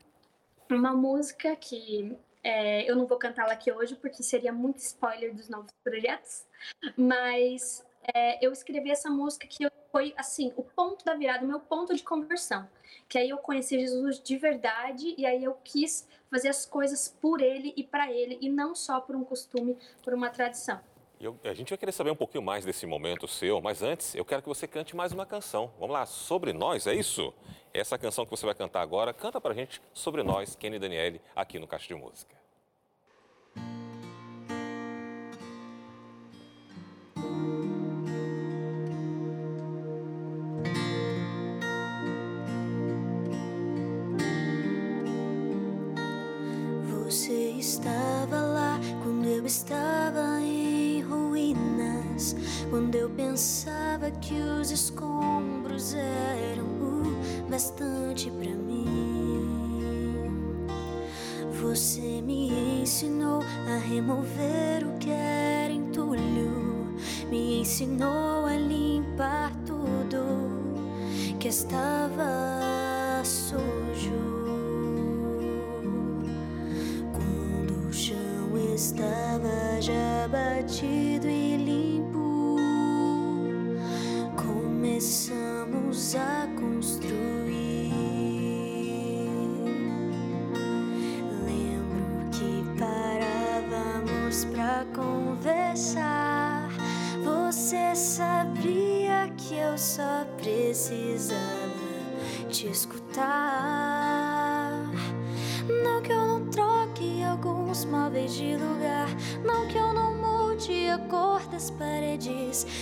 uma 0.70 0.94
música 0.94 1.56
que 1.56 2.16
é, 2.44 2.90
eu 2.90 2.96
não 2.96 3.06
vou 3.06 3.18
cantá-la 3.18 3.54
aqui 3.54 3.72
hoje 3.72 3.96
porque 3.96 4.24
seria 4.24 4.52
muito 4.52 4.78
spoiler 4.80 5.34
dos 5.34 5.50
novos 5.50 5.72
projetos, 5.84 6.46
mas 6.96 7.86
é, 8.14 8.44
eu 8.46 8.52
escrevi 8.52 8.92
essa 8.92 9.10
música 9.10 9.48
que 9.48 9.70
foi 9.92 10.14
assim 10.18 10.54
o 10.56 10.64
ponto 10.64 11.04
da 11.04 11.16
virada, 11.16 11.44
o 11.44 11.48
meu 11.48 11.60
ponto 11.60 11.94
de 11.94 12.04
conversão. 12.04 12.68
Que 13.08 13.18
aí 13.18 13.30
eu 13.30 13.38
conheci 13.38 13.80
Jesus 13.80 14.22
de 14.22 14.38
verdade 14.38 15.16
e 15.18 15.26
aí 15.26 15.44
eu 15.44 15.58
quis 15.64 16.08
fazer 16.30 16.50
as 16.50 16.66
coisas 16.66 17.16
por 17.20 17.42
ele 17.42 17.74
e 17.76 17.84
para 17.84 18.12
ele 18.12 18.38
e 18.40 18.50
não 18.50 18.76
só 18.76 19.02
por 19.02 19.16
um 19.16 19.24
costume, 19.24 19.78
por 20.04 20.14
uma 20.14 20.30
tradição. 20.30 20.80
Eu, 21.20 21.38
a 21.44 21.54
gente 21.54 21.68
vai 21.68 21.78
querer 21.78 21.92
saber 21.92 22.12
um 22.12 22.16
pouquinho 22.16 22.42
mais 22.42 22.64
desse 22.64 22.86
momento 22.86 23.28
seu, 23.28 23.60
mas 23.60 23.84
antes 23.84 24.16
eu 24.16 24.24
quero 24.24 24.42
que 24.42 24.48
você 24.48 24.66
cante 24.66 24.96
mais 24.96 25.12
uma 25.12 25.26
canção. 25.26 25.70
Vamos 25.78 25.94
lá, 25.94 26.06
Sobre 26.06 26.54
Nós, 26.54 26.88
é 26.88 26.96
isso? 26.96 27.34
Essa 27.74 27.98
canção 27.98 28.24
que 28.24 28.32
você 28.32 28.46
vai 28.46 28.56
cantar 28.56 28.82
agora, 28.82 29.12
canta 29.12 29.42
pra 29.42 29.54
gente 29.54 29.82
Sobre 29.94 30.24
Nós, 30.24 30.56
Kenny 30.56 30.78
e 30.78 30.80
Daniele, 30.80 31.20
aqui 31.36 31.60
no 31.60 31.68
Caixa 31.68 31.90
de 31.90 31.96
Música. 31.96 32.40
estava 49.50 50.39
em 50.39 50.39
quando 52.70 52.96
eu 52.96 53.10
pensava 53.10 54.12
que 54.12 54.34
os 54.34 54.72
escombros 54.72 55.94
eram 55.94 56.66
o 56.66 57.50
bastante 57.50 58.30
para 58.30 58.52
mim. 58.52 58.86
Você 61.62 62.22
me 62.22 62.82
ensinou 62.82 63.42
a 63.42 63.78
remover 63.78 64.86
o 64.86 64.98
que 64.98 65.10
era 65.10 65.72
entulho, 65.72 66.96
me 67.30 67.62
ensinou 67.62 68.46
a 68.46 68.56
limpar 68.56 69.52
tudo 69.66 70.60
que 71.40 71.48
estava 71.48 72.49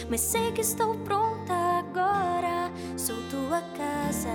Mas 0.10 0.22
sei 0.22 0.52
que 0.54 0.62
estou 0.62 0.96
pronta 1.00 1.54
agora. 1.54 2.72
Sou 2.96 3.18
tua 3.30 3.62
casa. 3.76 4.30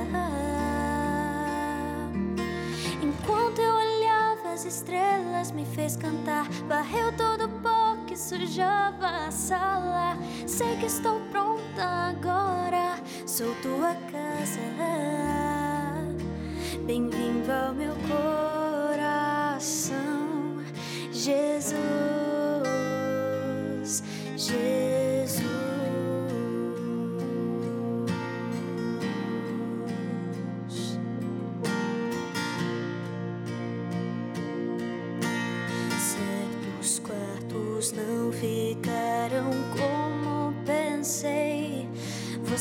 Enquanto 3.03 3.59
eu 3.61 3.75
olhava 3.75 4.53
as 4.53 4.67
estrelas, 4.67 5.51
me 5.51 5.65
fez 5.65 5.97
cantar. 5.97 6.47
Varreu 6.69 7.17
todo 7.17 7.47
o 7.47 7.61
pó 7.61 7.97
que 8.07 8.17
sujava 8.17 9.27
a 9.27 9.31
sala. 9.31 10.19
Sei 10.47 10.77
que 10.77 10.87
estou 10.87 11.22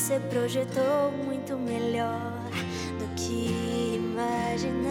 Você 0.02 0.20
projetou 0.20 1.12
muito 1.24 1.56
melhor 1.56 2.42
do 2.98 3.06
que 3.16 3.94
imaginei. 3.98 4.82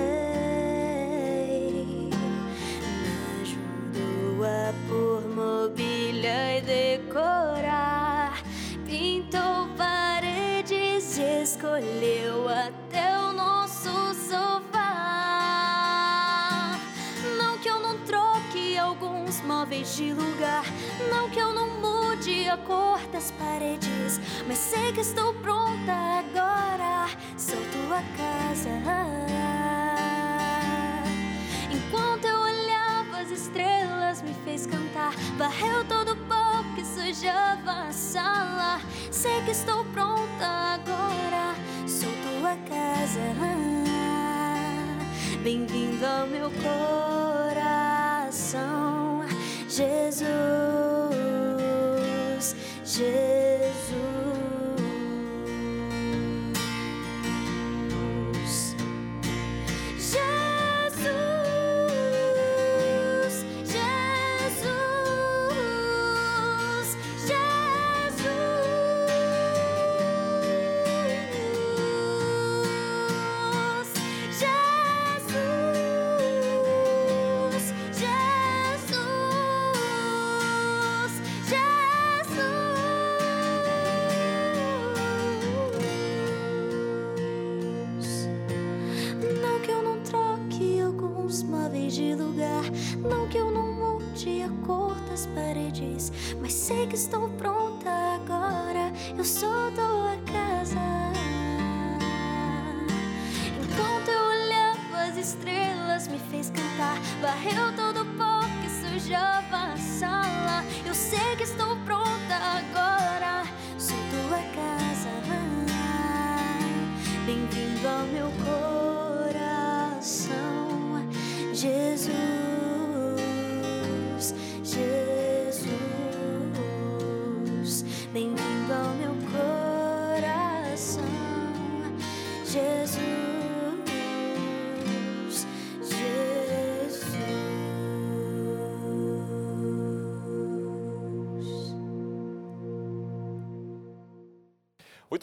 Me 3.02 3.42
ajudou 3.42 4.44
a 4.44 4.72
pôr 4.88 5.22
mobília 5.34 6.58
e 6.58 6.60
decorar. 6.62 8.40
Pintou 8.86 9.66
paredes 9.76 11.18
e 11.18 11.42
escolheu 11.42 12.48
até 12.48 13.18
o 13.18 13.32
nosso 13.32 14.14
sofá. 14.14 14.78
Não 17.36 17.58
que 17.58 17.68
eu 17.68 17.80
não 17.80 17.98
troque 18.06 18.78
alguns 18.78 19.40
móveis 19.40 19.96
de 19.96 20.12
lugar. 20.12 20.64
Não 21.10 21.28
que 21.30 21.40
eu 21.40 21.52
não 21.52 21.68
mude 21.80 22.48
a 22.48 22.56
cor 22.56 23.00
das 23.12 23.32
paredes. 23.32 23.79
Mas 24.50 24.58
sei 24.58 24.92
que 24.92 25.00
estou 25.00 25.32
pronta 25.34 25.92
agora. 25.92 27.08
Sou 27.36 27.60
tua 27.70 28.02
casa. 28.16 28.68
Enquanto 31.70 32.24
eu 32.24 32.36
olhava 32.40 33.20
as 33.20 33.30
estrelas, 33.30 34.22
me 34.22 34.34
fez 34.44 34.66
cantar. 34.66 35.12
Varreu 35.38 35.84
todo 35.84 36.14
o 36.14 36.16
pó 36.26 36.64
que 36.74 36.84
sujava 36.84 37.90
a 37.90 37.92
sala. 37.92 38.80
Sei 39.12 39.40
que 39.42 39.52
estou 39.52 39.84
pronta 39.84 40.44
agora. 40.74 41.54
Sou 41.86 42.10
tua 42.10 42.56
casa. 42.68 43.20
Bem-vindo 45.44 46.04
ao 46.04 46.26
meu 46.26 46.50
coração, 46.50 46.99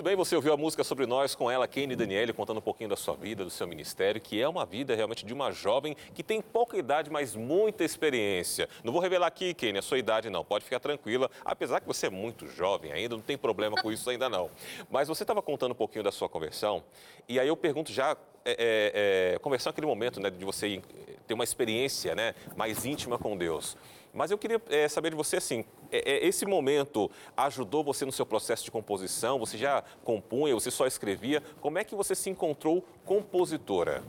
bem, 0.08 0.16
você 0.16 0.38
ouviu 0.38 0.54
a 0.54 0.58
música 0.58 0.86
sobre 0.86 1.06
nós 1.06 1.36
com 1.36 1.52
ela, 1.52 1.68
Kenny 1.68 1.94
Daniele, 1.94 2.32
contando 2.32 2.60
um 2.60 2.62
pouquinho 2.62 2.90
da 2.90 2.96
sua 2.96 3.14
vida, 3.14 3.44
do 3.44 3.50
seu 3.50 3.68
ministério, 3.68 4.22
que 4.22 4.42
é 4.42 4.48
uma 4.48 4.66
vida 4.66 4.96
realmente 4.96 5.26
de 5.26 5.34
uma 5.34 5.52
jovem 5.52 5.98
que 6.14 6.24
tem 6.24 6.42
pouca 6.42 6.78
idade, 6.78 7.10
mas 7.10 7.36
muita 7.36 7.84
experiência. 7.84 8.70
Não 8.86 8.94
vou 8.94 9.02
revelar 9.02 9.28
aqui, 9.28 9.54
Kenny, 9.54 9.80
a 9.80 9.82
sua 9.82 10.00
idade 10.00 10.30
não, 10.30 10.46
pode 10.46 10.64
ficar 10.64 10.80
tranquila, 10.80 11.30
apesar 11.44 11.82
que 11.82 11.88
você 11.88 12.08
é 12.08 12.10
muito 12.10 12.48
jovem 12.48 12.94
ainda, 12.94 13.16
não 13.16 13.22
tem 13.22 13.38
problema 13.38 13.76
com 13.82 13.92
isso 13.92 14.10
ainda 14.10 14.30
não. 14.30 14.50
Mas 14.90 15.10
você 15.10 15.24
estava 15.24 15.42
contando 15.42 15.74
um 15.74 15.76
pouquinho 15.76 16.06
da 16.06 16.12
sua 16.12 16.30
conversão, 16.30 16.86
e 17.28 17.38
aí 17.38 17.50
eu 17.50 17.58
pergunto 17.58 17.92
já, 17.92 18.16
é, 18.46 18.52
é, 18.52 19.34
é, 19.36 19.40
conversão 19.40 19.70
é 19.70 19.72
aquele 19.72 19.88
momento 19.88 20.22
né, 20.22 20.30
de 20.30 20.46
você 20.46 20.70
ir- 20.70 20.84
ter 21.28 21.34
uma 21.34 21.44
experiência 21.44 22.16
né, 22.16 22.34
mais 22.56 22.86
íntima 22.86 23.18
com 23.18 23.36
Deus. 23.36 23.76
Mas 24.18 24.32
eu 24.32 24.38
queria 24.38 24.60
é, 24.70 24.88
saber 24.88 25.12
de 25.12 25.16
você 25.16 25.38
assim, 25.38 25.64
é, 25.92 26.26
esse 26.26 26.44
momento 26.44 27.10
ajudou 27.38 27.84
você 27.84 28.04
no 28.04 28.12
seu 28.12 28.26
processo 28.26 28.64
de 28.64 28.72
composição? 28.72 29.38
Você 29.38 29.60
já 29.60 29.84
compunha, 30.04 30.56
você 30.56 30.72
só 30.72 30.88
escrevia? 30.88 31.40
Como 31.62 31.78
é 31.78 31.84
que 31.84 31.94
você 31.94 32.16
se 32.16 32.28
encontrou 32.28 32.84
compositora? 33.06 34.04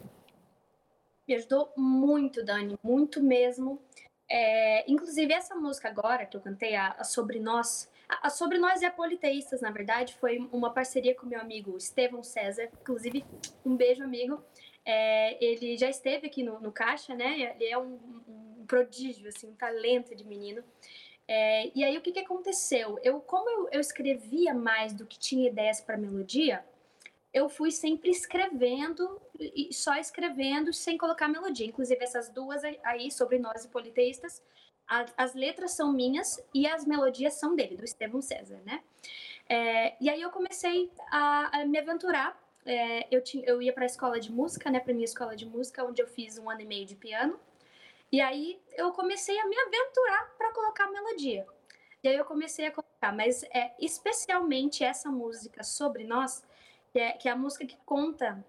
Me 1.28 1.34
ajudou 1.34 1.70
muito, 1.76 2.42
Dani, 2.42 2.78
muito 2.82 3.22
mesmo. 3.22 3.82
É, 4.30 4.90
inclusive, 4.90 5.30
essa 5.30 5.54
música 5.54 5.90
agora 5.90 6.24
que 6.24 6.38
eu 6.38 6.40
cantei, 6.40 6.74
a, 6.74 6.92
a 6.92 7.04
Sobre 7.04 7.38
Nós, 7.38 7.90
a, 8.08 8.28
a 8.28 8.30
Sobre 8.30 8.56
Nós 8.56 8.80
e 8.80 8.86
a 8.86 8.90
Politeístas, 8.90 9.60
na 9.60 9.70
verdade, 9.70 10.14
foi 10.14 10.38
uma 10.50 10.72
parceria 10.72 11.14
com 11.14 11.26
meu 11.26 11.38
amigo 11.38 11.76
Estevão 11.76 12.22
César. 12.22 12.70
Inclusive, 12.80 13.26
um 13.62 13.76
beijo, 13.76 14.02
amigo. 14.02 14.42
É, 14.86 15.44
ele 15.44 15.76
já 15.76 15.90
esteve 15.90 16.28
aqui 16.28 16.42
no, 16.42 16.58
no 16.60 16.72
Caixa, 16.72 17.14
né? 17.14 17.54
Ele 17.60 17.66
é 17.70 17.76
um, 17.76 17.98
um 18.26 18.47
prodígio, 18.68 19.28
assim, 19.28 19.48
um 19.48 19.54
talento 19.54 20.14
de 20.14 20.24
menino. 20.24 20.62
É, 21.26 21.70
e 21.74 21.84
aí, 21.84 21.96
o 21.98 22.00
que, 22.02 22.12
que 22.12 22.20
aconteceu? 22.20 22.98
Eu, 23.02 23.20
como 23.20 23.48
eu, 23.50 23.68
eu 23.72 23.80
escrevia 23.80 24.54
mais 24.54 24.94
do 24.94 25.06
que 25.06 25.18
tinha 25.18 25.48
ideias 25.48 25.80
para 25.80 25.96
melodia, 25.96 26.64
eu 27.32 27.48
fui 27.48 27.70
sempre 27.70 28.10
escrevendo 28.10 29.20
e 29.38 29.72
só 29.72 29.94
escrevendo 29.96 30.72
sem 30.72 30.96
colocar 30.96 31.28
melodia. 31.28 31.66
Inclusive 31.66 32.02
essas 32.02 32.28
duas 32.30 32.62
aí 32.82 33.10
sobre 33.10 33.38
nós 33.38 33.64
e 33.64 33.68
politeístas, 33.68 34.42
a- 34.86 35.06
as 35.16 35.34
letras 35.34 35.72
são 35.72 35.92
minhas 35.92 36.42
e 36.54 36.66
as 36.66 36.86
melodias 36.86 37.34
são 37.34 37.54
dele, 37.54 37.76
do 37.76 37.84
Estevão 37.84 38.22
César, 38.22 38.60
né? 38.64 38.82
É, 39.48 39.94
e 40.00 40.08
aí 40.10 40.20
eu 40.22 40.30
comecei 40.30 40.90
a, 41.10 41.60
a 41.60 41.66
me 41.66 41.78
aventurar. 41.78 42.38
É, 42.66 43.06
eu, 43.10 43.22
tinha, 43.22 43.44
eu 43.46 43.62
ia 43.62 43.72
para 43.72 43.84
a 43.84 43.86
escola 43.86 44.18
de 44.20 44.30
música, 44.32 44.70
né? 44.70 44.80
Para 44.80 44.92
minha 44.94 45.04
escola 45.04 45.36
de 45.36 45.46
música, 45.46 45.84
onde 45.84 46.02
eu 46.02 46.06
fiz 46.06 46.38
um 46.38 46.50
ano 46.50 46.60
e 46.62 46.66
meio 46.66 46.86
de 46.86 46.96
piano. 46.96 47.38
E 48.10 48.20
aí 48.20 48.60
eu 48.76 48.92
comecei 48.92 49.38
a 49.38 49.46
me 49.46 49.56
aventurar 49.58 50.34
para 50.36 50.52
colocar 50.52 50.90
melodia. 50.90 51.46
E 52.02 52.08
aí 52.08 52.16
eu 52.16 52.24
comecei 52.24 52.66
a 52.66 52.70
colocar, 52.70 53.12
mas 53.12 53.42
é 53.44 53.74
especialmente 53.78 54.84
essa 54.84 55.10
música 55.10 55.62
sobre 55.62 56.04
nós, 56.04 56.42
que 56.92 56.98
é, 56.98 57.12
que 57.12 57.28
é 57.28 57.32
a 57.32 57.36
música 57.36 57.66
que 57.66 57.76
conta 57.84 58.44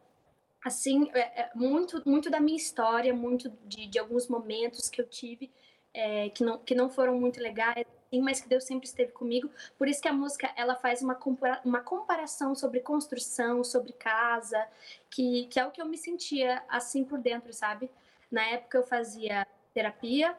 assim 0.63 1.09
é, 1.13 1.41
é 1.43 1.51
muito 1.55 2.01
muito 2.05 2.29
da 2.29 2.39
minha 2.39 2.57
história, 2.57 3.13
muito 3.13 3.49
de, 3.65 3.87
de 3.87 3.99
alguns 3.99 4.27
momentos 4.27 4.89
que 4.89 5.01
eu 5.01 5.07
tive 5.07 5.51
é, 5.93 6.29
que 6.29 6.43
não 6.43 6.57
que 6.59 6.75
não 6.75 6.89
foram 6.89 7.19
muito 7.19 7.39
legais, 7.41 7.85
assim, 8.07 8.21
mas 8.21 8.39
que 8.39 8.47
Deus 8.47 8.63
sempre 8.63 8.87
esteve 8.87 9.11
comigo. 9.11 9.49
Por 9.77 9.87
isso 9.87 10.01
que 10.01 10.07
a 10.07 10.13
música 10.13 10.51
ela 10.55 10.75
faz 10.75 11.01
uma 11.01 11.15
compara 11.15 11.61
uma 11.65 11.81
comparação 11.81 12.55
sobre 12.55 12.79
construção, 12.81 13.63
sobre 13.63 13.93
casa, 13.93 14.67
que 15.09 15.47
que 15.47 15.59
é 15.59 15.65
o 15.65 15.71
que 15.71 15.81
eu 15.81 15.85
me 15.87 15.97
sentia 15.97 16.63
assim 16.69 17.03
por 17.03 17.19
dentro, 17.19 17.51
sabe? 17.53 17.89
Na 18.31 18.43
época 18.45 18.77
eu 18.77 18.83
fazia 18.83 19.45
terapia 19.73 20.35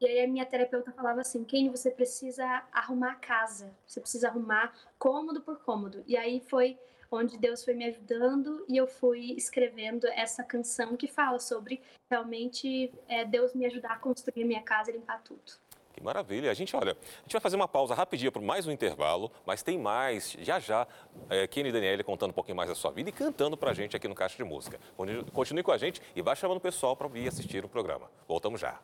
e 0.00 0.06
aí 0.06 0.24
a 0.24 0.28
minha 0.28 0.44
terapeuta 0.44 0.92
falava 0.92 1.20
assim, 1.20 1.42
Kenny, 1.44 1.70
você 1.70 1.90
precisa 1.90 2.44
arrumar 2.72 3.12
a 3.12 3.16
casa, 3.16 3.74
você 3.86 4.00
precisa 4.00 4.28
arrumar 4.28 4.72
cômodo 4.98 5.40
por 5.40 5.58
cômodo. 5.60 6.04
E 6.06 6.16
aí 6.16 6.40
foi 6.40 6.78
onde 7.10 7.38
Deus 7.38 7.64
foi 7.64 7.74
me 7.74 7.86
ajudando 7.86 8.64
e 8.68 8.76
eu 8.76 8.86
fui 8.86 9.32
escrevendo 9.32 10.06
essa 10.08 10.42
canção 10.42 10.96
que 10.96 11.06
fala 11.06 11.38
sobre 11.38 11.80
realmente 12.10 12.92
é, 13.08 13.24
Deus 13.24 13.54
me 13.54 13.64
ajudar 13.66 13.92
a 13.92 13.98
construir 13.98 14.44
minha 14.44 14.62
casa 14.62 14.90
e 14.90 14.94
limpar 14.94 15.22
tudo. 15.22 15.52
Que 15.96 16.02
maravilha. 16.02 16.50
A 16.50 16.54
gente, 16.54 16.76
olha, 16.76 16.92
a 16.92 17.22
gente 17.22 17.32
vai 17.32 17.40
fazer 17.40 17.56
uma 17.56 17.66
pausa 17.66 17.94
rapidinha 17.94 18.30
para 18.30 18.42
mais 18.42 18.66
um 18.66 18.70
intervalo, 18.70 19.32
mas 19.46 19.62
tem 19.62 19.78
mais, 19.78 20.36
já 20.40 20.60
já, 20.60 20.86
é, 21.30 21.46
Kenny 21.46 21.70
e 21.70 21.72
Daniele 21.72 22.04
contando 22.04 22.30
um 22.30 22.34
pouquinho 22.34 22.54
mais 22.56 22.68
da 22.68 22.74
sua 22.74 22.90
vida 22.90 23.08
e 23.08 23.12
cantando 23.12 23.56
para 23.56 23.70
a 23.70 23.74
gente 23.74 23.96
aqui 23.96 24.06
no 24.06 24.14
Caixa 24.14 24.36
de 24.36 24.44
Música. 24.44 24.78
Continue- 25.32 25.62
com 25.62 25.72
a 25.72 25.78
gente 25.78 26.02
e 26.14 26.20
vai 26.20 26.36
chamando 26.36 26.58
o 26.58 26.60
pessoal 26.60 26.94
para 26.94 27.08
vir 27.08 27.26
assistir 27.26 27.64
o 27.64 27.68
programa. 27.68 28.10
Voltamos 28.28 28.60
já. 28.60 28.78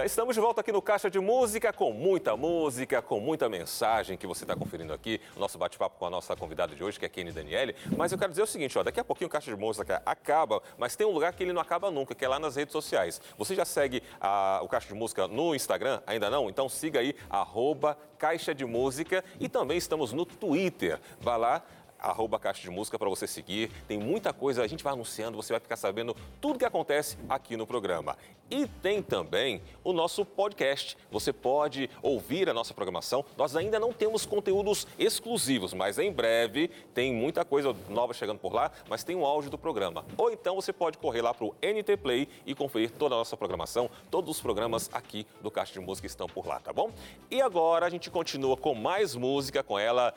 Já 0.00 0.06
estamos 0.06 0.34
de 0.34 0.40
volta 0.40 0.62
aqui 0.62 0.72
no 0.72 0.80
Caixa 0.80 1.10
de 1.10 1.20
Música, 1.20 1.74
com 1.74 1.92
muita 1.92 2.34
música, 2.34 3.02
com 3.02 3.20
muita 3.20 3.50
mensagem 3.50 4.16
que 4.16 4.26
você 4.26 4.44
está 4.44 4.56
conferindo 4.56 4.94
aqui. 4.94 5.20
O 5.36 5.38
nosso 5.38 5.58
bate-papo 5.58 5.98
com 5.98 6.06
a 6.06 6.10
nossa 6.10 6.34
convidada 6.34 6.74
de 6.74 6.82
hoje, 6.82 6.98
que 6.98 7.04
é 7.04 7.08
Kenny 7.10 7.30
Daniele. 7.32 7.76
Mas 7.98 8.10
eu 8.10 8.16
quero 8.16 8.30
dizer 8.30 8.40
o 8.42 8.46
seguinte, 8.46 8.78
ó, 8.78 8.82
daqui 8.82 8.98
a 8.98 9.04
pouquinho 9.04 9.28
o 9.28 9.30
Caixa 9.30 9.50
de 9.54 9.60
Música 9.60 10.00
acaba, 10.06 10.62
mas 10.78 10.96
tem 10.96 11.06
um 11.06 11.10
lugar 11.10 11.34
que 11.34 11.42
ele 11.42 11.52
não 11.52 11.60
acaba 11.60 11.90
nunca, 11.90 12.14
que 12.14 12.24
é 12.24 12.28
lá 12.28 12.38
nas 12.38 12.56
redes 12.56 12.72
sociais. 12.72 13.20
Você 13.36 13.54
já 13.54 13.66
segue 13.66 14.02
a- 14.18 14.60
o 14.62 14.68
Caixa 14.70 14.88
de 14.88 14.94
Música 14.94 15.28
no 15.28 15.54
Instagram? 15.54 16.00
Ainda 16.06 16.30
não? 16.30 16.48
Então 16.48 16.66
siga 16.66 17.00
aí, 17.00 17.14
arroba 17.28 17.98
Caixa 18.16 18.54
de 18.54 18.64
Música. 18.64 19.22
E 19.38 19.50
também 19.50 19.76
estamos 19.76 20.14
no 20.14 20.24
Twitter. 20.24 20.98
Vá 21.20 21.36
lá, 21.36 21.62
arroba 22.00 22.38
Caixa 22.38 22.62
de 22.62 22.70
Música 22.70 22.98
para 22.98 23.08
você 23.08 23.26
seguir. 23.26 23.70
Tem 23.86 23.98
muita 23.98 24.32
coisa, 24.32 24.62
a 24.62 24.66
gente 24.66 24.82
vai 24.82 24.92
anunciando, 24.92 25.36
você 25.36 25.52
vai 25.52 25.60
ficar 25.60 25.76
sabendo 25.76 26.16
tudo 26.40 26.58
que 26.58 26.64
acontece 26.64 27.16
aqui 27.28 27.56
no 27.56 27.66
programa. 27.66 28.16
E 28.50 28.66
tem 28.66 29.00
também 29.00 29.62
o 29.84 29.92
nosso 29.92 30.24
podcast. 30.24 30.96
Você 31.10 31.32
pode 31.32 31.88
ouvir 32.02 32.48
a 32.48 32.54
nossa 32.54 32.74
programação. 32.74 33.24
Nós 33.36 33.54
ainda 33.54 33.78
não 33.78 33.92
temos 33.92 34.26
conteúdos 34.26 34.86
exclusivos, 34.98 35.72
mas 35.72 35.98
em 35.98 36.10
breve 36.10 36.68
tem 36.92 37.12
muita 37.12 37.44
coisa 37.44 37.74
nova 37.88 38.12
chegando 38.12 38.38
por 38.38 38.52
lá, 38.52 38.72
mas 38.88 39.04
tem 39.04 39.14
o 39.14 39.24
áudio 39.24 39.50
do 39.50 39.58
programa. 39.58 40.04
Ou 40.16 40.32
então 40.32 40.56
você 40.56 40.72
pode 40.72 40.98
correr 40.98 41.22
lá 41.22 41.32
para 41.32 41.44
o 41.44 41.54
NT 41.62 41.96
Play 41.98 42.28
e 42.44 42.54
conferir 42.54 42.90
toda 42.90 43.14
a 43.14 43.18
nossa 43.18 43.36
programação. 43.36 43.88
Todos 44.10 44.36
os 44.36 44.42
programas 44.42 44.90
aqui 44.92 45.26
do 45.40 45.50
Caixa 45.50 45.72
de 45.72 45.80
Música 45.80 46.06
estão 46.06 46.26
por 46.26 46.46
lá, 46.46 46.58
tá 46.58 46.72
bom? 46.72 46.90
E 47.30 47.40
agora 47.40 47.86
a 47.86 47.90
gente 47.90 48.10
continua 48.10 48.56
com 48.56 48.74
mais 48.74 49.14
música 49.14 49.62
com 49.62 49.78
ela. 49.78 50.12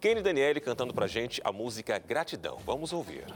Kenny 0.00 0.22
Daniele 0.22 0.60
cantando 0.60 0.94
pra 0.94 1.06
gente 1.06 1.42
a 1.44 1.52
música 1.52 1.98
Gratidão. 1.98 2.56
Vamos 2.64 2.90
ouvir. 2.90 3.26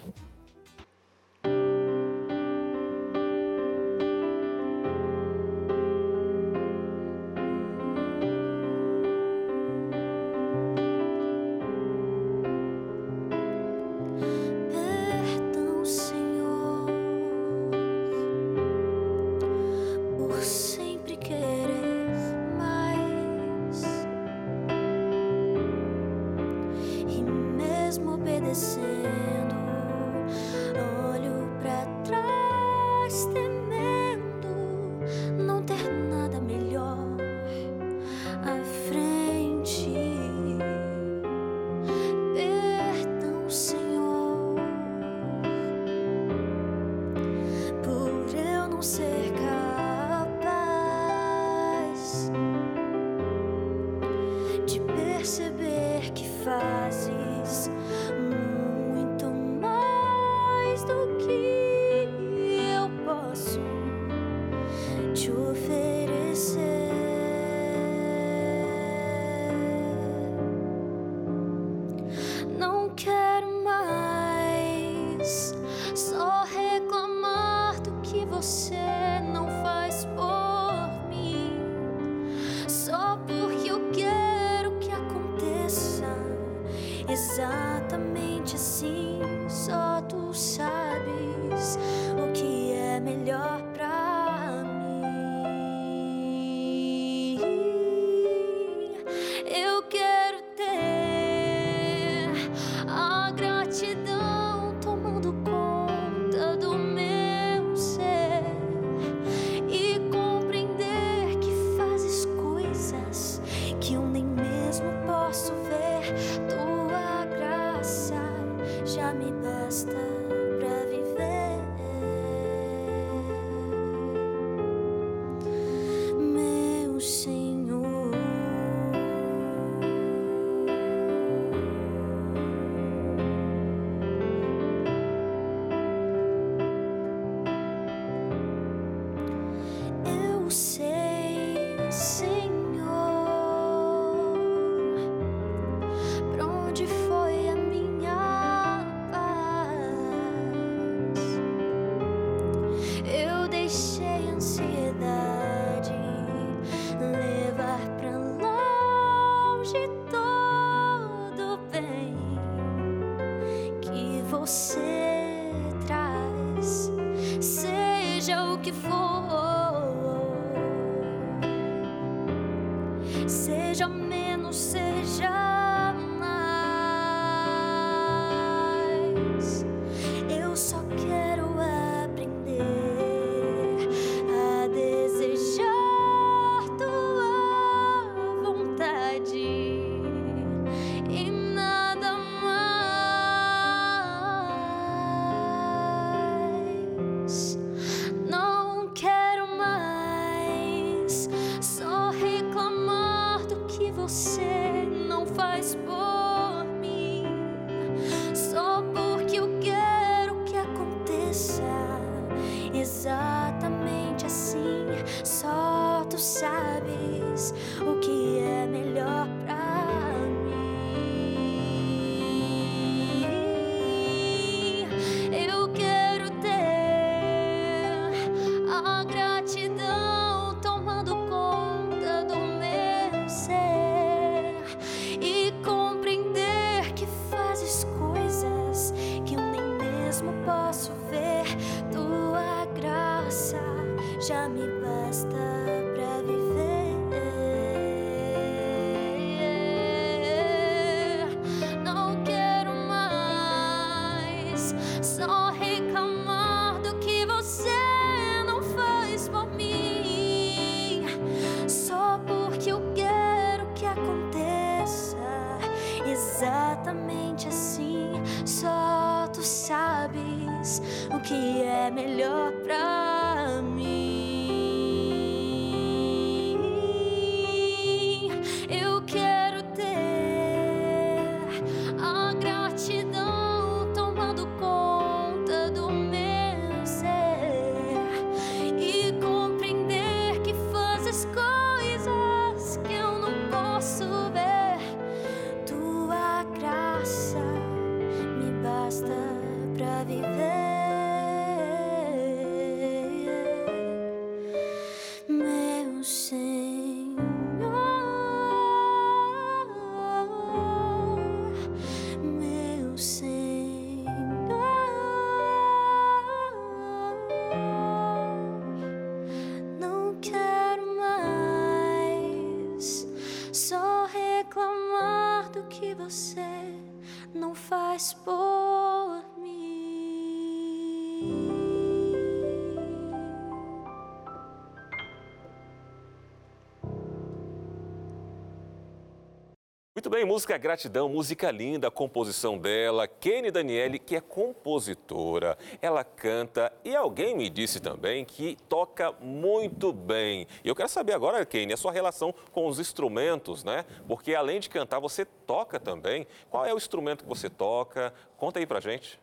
Muito 340.04 340.14
bem, 340.14 340.24
música 340.26 340.58
Gratidão, 340.58 341.08
música 341.08 341.50
linda, 341.50 341.88
a 341.88 341.90
composição 341.90 342.58
dela, 342.58 343.08
Kenny 343.08 343.50
Daniele, 343.50 343.98
que 343.98 344.14
é 344.14 344.20
compositora, 344.20 345.56
ela 345.80 346.04
canta 346.04 346.70
e 346.84 346.94
alguém 346.94 347.34
me 347.34 347.48
disse 347.48 347.80
também 347.80 348.22
que 348.22 348.54
toca 348.68 349.12
muito 349.12 349.94
bem. 349.94 350.46
E 350.62 350.68
eu 350.68 350.76
quero 350.76 350.90
saber 350.90 351.14
agora, 351.14 351.46
Kenny, 351.46 351.72
a 351.72 351.76
sua 351.78 351.90
relação 351.90 352.34
com 352.52 352.66
os 352.66 352.78
instrumentos, 352.78 353.64
né? 353.64 353.86
Porque 354.06 354.34
além 354.34 354.60
de 354.60 354.68
cantar, 354.68 355.00
você 355.00 355.24
toca 355.24 355.80
também. 355.80 356.26
Qual 356.50 356.66
é 356.66 356.74
o 356.74 356.76
instrumento 356.76 357.22
que 357.22 357.28
você 357.30 357.48
toca? 357.48 358.12
Conta 358.36 358.58
aí 358.58 358.66
pra 358.66 358.80
gente. 358.80 359.18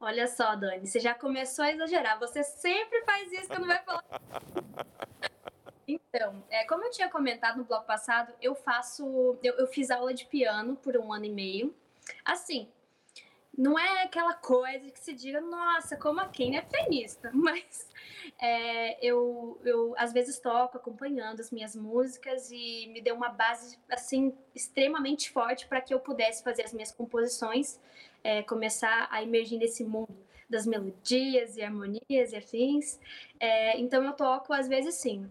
Olha 0.00 0.26
só, 0.26 0.56
Dani, 0.56 0.86
você 0.86 1.00
já 1.00 1.12
começou 1.12 1.66
a 1.66 1.70
exagerar. 1.70 2.18
Você 2.18 2.42
sempre 2.42 3.02
faz 3.02 3.30
isso 3.30 3.48
quando 3.48 3.66
vai 3.66 3.82
falar. 3.84 4.04
Então, 5.88 6.44
é, 6.50 6.64
como 6.66 6.84
eu 6.84 6.90
tinha 6.90 7.08
comentado 7.08 7.56
no 7.56 7.64
bloco 7.64 7.86
passado, 7.86 8.34
eu 8.42 8.54
faço. 8.54 9.38
Eu, 9.42 9.54
eu, 9.54 9.66
fiz 9.66 9.90
aula 9.90 10.12
de 10.12 10.26
piano 10.26 10.76
por 10.76 10.98
um 10.98 11.10
ano 11.10 11.24
e 11.24 11.30
meio. 11.30 11.74
Assim, 12.22 12.68
não 13.56 13.78
é 13.78 14.02
aquela 14.02 14.34
coisa 14.34 14.90
que 14.90 15.00
se 15.00 15.14
diga, 15.14 15.40
nossa, 15.40 15.96
como 15.96 16.20
a 16.20 16.28
Ken 16.28 16.56
é 16.56 16.60
pianista, 16.60 17.30
mas 17.34 17.88
é, 18.38 19.04
eu, 19.04 19.58
eu 19.64 19.94
às 19.96 20.12
vezes 20.12 20.38
toco 20.38 20.76
acompanhando 20.76 21.40
as 21.40 21.50
minhas 21.50 21.74
músicas 21.74 22.50
e 22.52 22.86
me 22.88 23.00
deu 23.00 23.14
uma 23.14 23.30
base 23.30 23.78
assim 23.90 24.36
extremamente 24.54 25.30
forte 25.30 25.66
para 25.66 25.80
que 25.80 25.92
eu 25.92 26.00
pudesse 26.00 26.44
fazer 26.44 26.64
as 26.64 26.72
minhas 26.74 26.92
composições, 26.92 27.80
é, 28.22 28.42
começar 28.42 29.08
a 29.10 29.22
emergir 29.22 29.56
nesse 29.56 29.82
mundo 29.82 30.16
das 30.48 30.66
melodias 30.66 31.56
e 31.56 31.62
harmonias 31.62 32.32
e 32.32 32.36
afins. 32.36 33.00
É, 33.40 33.78
então 33.78 34.04
eu 34.04 34.12
toco 34.12 34.52
às 34.52 34.68
vezes 34.68 34.94
sim, 34.94 35.30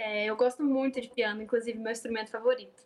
é, 0.00 0.24
eu 0.24 0.36
gosto 0.36 0.62
muito 0.62 1.00
de 1.00 1.08
piano, 1.08 1.42
inclusive 1.42 1.78
meu 1.78 1.92
instrumento 1.92 2.30
favorito. 2.30 2.82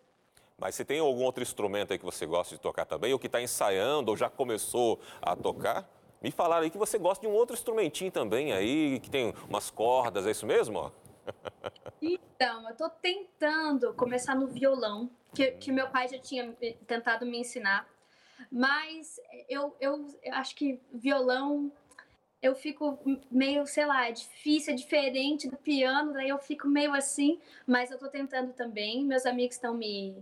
Mas 0.59 0.75
você 0.75 0.85
tem 0.85 0.99
algum 0.99 1.23
outro 1.23 1.43
instrumento 1.43 1.93
aí 1.93 1.99
que 1.99 2.05
você 2.05 2.27
gosta 2.27 2.55
de 2.55 2.61
tocar 2.61 2.85
também, 2.85 3.13
ou 3.13 3.19
que 3.19 3.27
está 3.27 3.41
ensaiando, 3.41 4.11
ou 4.11 4.17
já 4.17 4.29
começou 4.29 5.01
a 5.23 5.35
tocar? 5.37 5.89
Me 6.21 6.31
falaram 6.31 6.65
aí 6.65 6.71
que 6.71 6.79
você 6.79 6.99
gosta 6.99 7.27
de 7.27 7.33
um 7.33 7.35
outro 7.37 7.55
instrumentinho 7.55 8.11
também 8.11 8.53
aí, 8.53 8.99
que 9.01 9.11
tem 9.11 9.35
umas 9.49 9.71
cordas, 9.71 10.27
é 10.27 10.31
isso 10.31 10.47
mesmo? 10.47 10.93
Então, 12.03 12.65
eu 12.65 12.73
estou 12.73 12.91
tentando 12.91 13.95
começar 13.95 14.35
no 14.35 14.47
violão, 14.47 15.09
que, 15.35 15.53
que 15.53 15.73
meu 15.73 15.89
pai 15.89 16.07
já 16.07 16.19
tinha 16.19 16.53
tentado 16.87 17.25
me 17.25 17.39
ensinar. 17.39 17.89
Mas 18.53 19.19
eu, 19.49 19.75
eu 19.81 20.07
acho 20.33 20.55
que 20.55 20.79
violão 20.93 21.73
eu 22.45 22.55
fico 22.55 22.99
meio, 23.31 23.67
sei 23.67 23.87
lá, 23.87 24.07
é 24.07 24.13
difícil, 24.13 24.75
é 24.75 24.77
diferente 24.77 25.49
do 25.49 25.57
piano, 25.57 26.13
daí 26.13 26.29
eu 26.29 26.39
fico 26.39 26.69
meio 26.69 26.93
assim, 26.93 27.41
mas 27.67 27.91
eu 27.91 27.99
tô 27.99 28.07
tentando 28.09 28.53
também. 28.53 29.03
Meus 29.03 29.25
amigos 29.25 29.57
estão 29.57 29.73
me 29.75 30.15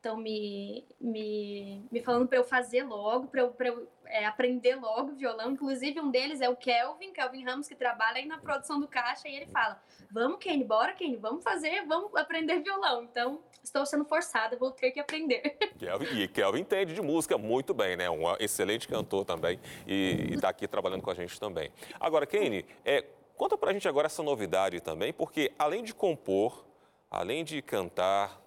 estão 0.00 0.16
me, 0.16 0.86
me, 0.98 1.86
me 1.92 2.02
falando 2.02 2.26
para 2.26 2.38
eu 2.38 2.44
fazer 2.44 2.82
logo, 2.82 3.26
para 3.26 3.42
eu, 3.42 3.50
pra 3.50 3.68
eu 3.68 3.86
é, 4.06 4.24
aprender 4.24 4.74
logo 4.74 5.12
violão. 5.12 5.52
Inclusive, 5.52 6.00
um 6.00 6.10
deles 6.10 6.40
é 6.40 6.48
o 6.48 6.56
Kelvin, 6.56 7.12
Kelvin 7.12 7.44
Ramos, 7.44 7.68
que 7.68 7.74
trabalha 7.74 8.16
aí 8.16 8.26
na 8.26 8.38
produção 8.38 8.80
do 8.80 8.88
Caixa, 8.88 9.28
e 9.28 9.36
ele 9.36 9.46
fala: 9.46 9.80
Vamos, 10.10 10.38
Kenny, 10.38 10.64
bora, 10.64 10.94
Kenny, 10.94 11.16
vamos 11.16 11.44
fazer, 11.44 11.84
vamos 11.86 12.14
aprender 12.16 12.60
violão. 12.60 13.04
Então, 13.04 13.40
estou 13.62 13.84
sendo 13.84 14.06
forçada, 14.06 14.56
vou 14.56 14.70
ter 14.70 14.90
que 14.90 14.98
aprender. 14.98 15.42
Kelvin, 15.78 16.18
e 16.18 16.28
Kelvin 16.28 16.60
entende 16.60 16.94
de 16.94 17.02
música 17.02 17.36
muito 17.36 17.74
bem, 17.74 17.94
né? 17.96 18.08
Um 18.08 18.34
excelente 18.40 18.88
cantor 18.88 19.26
também 19.26 19.60
e 19.86 20.30
está 20.32 20.48
aqui 20.48 20.66
trabalhando 20.66 21.02
com 21.02 21.10
a 21.10 21.14
gente 21.14 21.38
também. 21.38 21.70
Agora, 22.00 22.26
Kenny, 22.26 22.64
é, 22.86 23.04
conta 23.36 23.56
para 23.58 23.70
a 23.70 23.72
gente 23.74 23.86
agora 23.86 24.06
essa 24.06 24.22
novidade 24.22 24.80
também, 24.80 25.12
porque 25.12 25.52
além 25.58 25.84
de 25.84 25.92
compor, 25.92 26.64
além 27.10 27.44
de 27.44 27.60
cantar, 27.60 28.40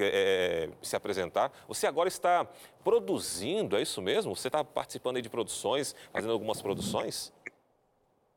é, 0.00 0.70
se 0.82 0.96
apresentar. 0.96 1.52
Você 1.68 1.86
agora 1.86 2.08
está 2.08 2.46
produzindo, 2.82 3.76
é 3.76 3.82
isso 3.82 4.00
mesmo? 4.02 4.34
Você 4.34 4.48
está 4.48 4.64
participando 4.64 5.20
de 5.20 5.28
produções, 5.28 5.94
fazendo 6.12 6.32
algumas 6.32 6.60
produções? 6.60 7.32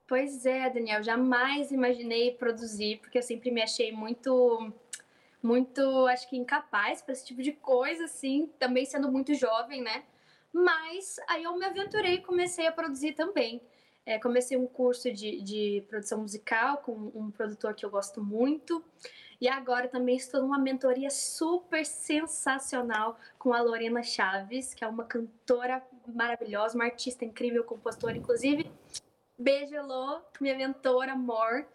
Pois 0.08 0.46
é, 0.46 0.70
Daniel, 0.70 1.04
jamais 1.04 1.70
imaginei 1.72 2.32
produzir, 2.32 3.00
porque 3.00 3.18
eu 3.18 3.24
sempre 3.24 3.52
me 3.52 3.62
achei 3.62 3.92
muito, 3.92 4.72
muito, 5.44 6.08
acho 6.08 6.30
que 6.30 6.38
incapaz 6.38 7.02
para 7.02 7.12
esse 7.12 7.26
tipo 7.26 7.42
de 7.42 7.52
coisa, 7.52 8.06
assim, 8.06 8.50
também 8.58 8.86
sendo 8.86 9.12
muito 9.12 9.34
jovem, 9.34 9.82
né? 9.82 10.06
Mas 10.54 11.18
aí 11.28 11.44
eu 11.44 11.58
me 11.58 11.66
aventurei 11.66 12.16
e 12.16 12.22
comecei 12.22 12.68
a 12.68 12.72
produzir 12.72 13.14
também. 13.14 13.62
É, 14.06 14.18
comecei 14.18 14.58
um 14.58 14.66
curso 14.66 15.12
de, 15.12 15.42
de 15.42 15.84
produção 15.90 16.22
musical 16.22 16.78
com 16.78 17.12
um 17.14 17.30
produtor 17.30 17.74
que 17.74 17.86
eu 17.86 17.90
gosto 17.90 18.24
muito. 18.24 18.82
E 19.40 19.48
agora 19.48 19.88
também 19.88 20.16
estou 20.16 20.42
numa 20.42 20.58
mentoria 20.58 21.10
super 21.10 21.86
sensacional 21.86 23.20
com 23.38 23.54
a 23.54 23.62
Lorena 23.62 24.02
Chaves, 24.02 24.74
que 24.74 24.84
é 24.84 24.88
uma 24.88 25.06
cantora 25.06 25.84
maravilhosa, 26.08 26.76
uma 26.76 26.86
artista 26.86 27.24
incrível, 27.24 27.64
compositora, 27.64 28.18
inclusive. 28.18 28.70
Beijo, 29.38 29.76
Elô, 29.76 30.22
minha 30.42 30.56
mentora, 30.56 31.12
amor. 31.12 31.68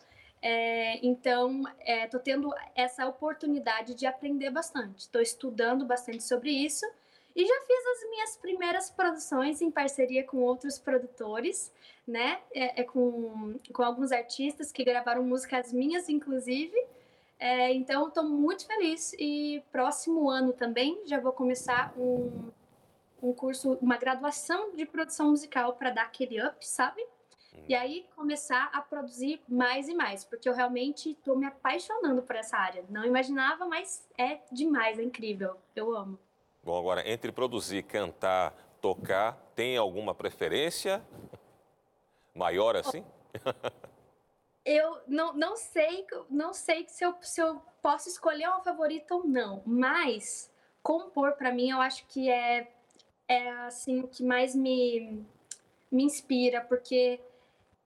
É, 0.43 0.99
então, 1.07 1.63
estou 1.87 2.19
é, 2.19 2.23
tendo 2.25 2.53
essa 2.75 3.07
oportunidade 3.07 3.95
de 3.95 4.07
aprender 4.07 4.51
bastante. 4.51 5.03
Estou 5.03 5.23
estudando 5.23 5.85
bastante 5.85 6.25
sobre 6.25 6.51
isso 6.51 6.85
e 7.35 7.47
já 7.47 7.61
fiz 7.61 7.87
as 7.87 8.11
minhas 8.11 8.37
primeiras 8.37 8.91
produções 8.91 9.63
em 9.63 9.71
parceria 9.71 10.25
com 10.25 10.39
outros 10.39 10.79
produtores, 10.81 11.73
né? 12.07 12.41
É, 12.53 12.81
é 12.81 12.85
com, 12.85 13.59
com 13.73 13.83
alguns 13.83 14.11
artistas 14.11 14.73
que 14.73 14.85
gravaram 14.85 15.23
músicas 15.23 15.73
minhas, 15.73 16.09
inclusive. 16.09 16.77
É, 17.43 17.73
então, 17.73 18.07
estou 18.07 18.23
muito 18.23 18.65
feliz 18.65 19.13
e 19.19 19.61
próximo 19.73 20.31
ano 20.31 20.53
também 20.53 21.03
já 21.07 21.19
vou 21.19 21.33
começar 21.33 21.93
um, 21.99 22.53
um 23.21 23.33
curso, 23.35 23.77
uma 23.83 23.97
graduação 23.97 24.77
de 24.77 24.87
produção 24.87 25.31
musical 25.31 25.73
para 25.73 25.91
dar 25.91 26.03
aquele 26.05 26.41
up, 26.41 26.65
sabe? 26.65 27.03
Hum. 27.53 27.65
E 27.69 27.75
aí 27.75 28.07
começar 28.15 28.71
a 28.73 28.81
produzir 28.81 29.43
mais 29.49 29.89
e 29.89 29.95
mais, 29.95 30.25
porque 30.25 30.49
eu 30.49 30.55
realmente 30.55 31.11
estou 31.11 31.37
me 31.37 31.45
apaixonando 31.45 32.23
por 32.23 32.37
essa 32.37 32.57
área. 32.57 32.85
Não 32.89 33.05
imaginava, 33.05 33.67
mas 33.67 34.09
é 34.17 34.39
demais, 34.53 35.01
é 35.01 35.03
incrível. 35.03 35.57
Eu 35.75 35.97
amo. 35.97 36.21
Bom, 36.63 36.79
agora 36.79 37.11
entre 37.11 37.33
produzir, 37.33 37.83
cantar, 37.83 38.55
tocar, 38.81 39.37
tem 39.57 39.77
alguma 39.77 40.15
preferência 40.15 41.05
maior 42.33 42.77
assim? 42.77 43.05
eu 44.65 45.01
não, 45.07 45.33
não 45.35 45.57
sei, 45.57 46.07
não 46.31 46.53
sei 46.53 46.87
se 46.89 47.05
eu, 47.05 47.15
se 47.21 47.41
eu 47.41 47.61
posso 47.81 48.09
escolher 48.09 48.49
uma 48.49 48.63
favorita 48.63 49.15
ou 49.15 49.27
não, 49.27 49.63
mas 49.67 50.51
compor 50.83 51.33
para 51.33 51.53
mim 51.53 51.71
eu 51.71 51.81
acho 51.81 52.07
que 52.07 52.31
é 52.31 52.73
é 53.29 53.51
assim 53.51 54.01
o 54.01 54.09
que 54.09 54.23
mais 54.25 54.55
me 54.55 55.25
me 55.91 56.05
inspira, 56.05 56.61
porque 56.63 57.21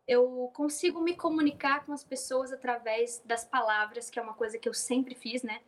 eu 0.06 0.50
consigo 0.54 1.00
me 1.00 1.16
comunicar 1.16 1.84
com 1.84 1.92
as 1.92 2.04
pessoas 2.04 2.52
através 2.52 3.20
das 3.24 3.44
palavras, 3.44 4.08
que 4.08 4.18
é 4.18 4.22
uma 4.22 4.34
coisa 4.34 4.58
que 4.58 4.68
eu 4.68 4.74
sempre 4.74 5.14
fiz, 5.16 5.42
né? 5.42 5.60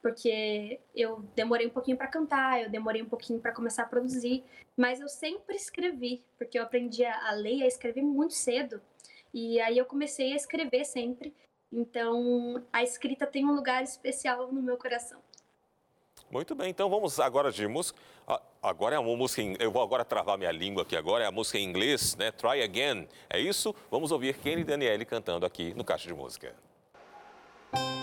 Porque 0.00 0.80
eu 0.94 1.20
demorei 1.36 1.66
um 1.66 1.70
pouquinho 1.70 1.96
para 1.96 2.06
cantar, 2.08 2.62
eu 2.62 2.70
demorei 2.70 3.02
um 3.02 3.08
pouquinho 3.08 3.38
para 3.40 3.52
começar 3.52 3.82
a 3.82 3.86
produzir, 3.86 4.42
mas 4.76 5.00
eu 5.00 5.08
sempre 5.08 5.54
escrevi, 5.54 6.24
porque 6.38 6.58
eu 6.58 6.62
aprendi 6.62 7.04
a 7.04 7.32
ler 7.32 7.56
e 7.56 7.62
a 7.62 7.68
escrever 7.68 8.02
muito 8.02 8.32
cedo. 8.32 8.80
E 9.32 9.60
aí 9.60 9.78
eu 9.78 9.84
comecei 9.84 10.32
a 10.32 10.36
escrever 10.36 10.84
sempre. 10.84 11.34
Então, 11.72 12.62
a 12.72 12.82
escrita 12.82 13.26
tem 13.26 13.46
um 13.46 13.54
lugar 13.54 13.82
especial 13.82 14.52
no 14.52 14.62
meu 14.62 14.76
coração. 14.76 15.20
Muito 16.30 16.54
bem, 16.54 16.70
então 16.70 16.88
vamos 16.88 17.20
agora 17.20 17.50
de 17.50 17.66
música. 17.66 17.98
Ah, 18.26 18.40
agora 18.62 18.96
é 18.96 18.98
uma 18.98 19.16
música, 19.16 19.42
em... 19.42 19.56
eu 19.58 19.70
vou 19.70 19.82
agora 19.82 20.04
travar 20.04 20.38
minha 20.38 20.52
língua 20.52 20.82
aqui 20.82 20.96
agora, 20.96 21.24
é 21.24 21.26
a 21.26 21.32
música 21.32 21.58
em 21.58 21.64
inglês, 21.64 22.16
né? 22.16 22.30
Try 22.30 22.62
Again. 22.62 23.08
É 23.28 23.38
isso? 23.38 23.74
Vamos 23.90 24.12
ouvir 24.12 24.36
Kenny 24.38 24.64
Daniele 24.64 25.04
cantando 25.04 25.44
aqui 25.44 25.74
no 25.74 25.84
Caixa 25.84 26.08
de 26.08 26.14
Música. 26.14 26.54
set 27.74 28.01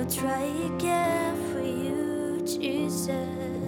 I'll 0.00 0.06
try 0.06 0.44
again 0.44 1.36
for 1.52 1.60
you, 1.60 2.40
Jesus. 2.46 3.59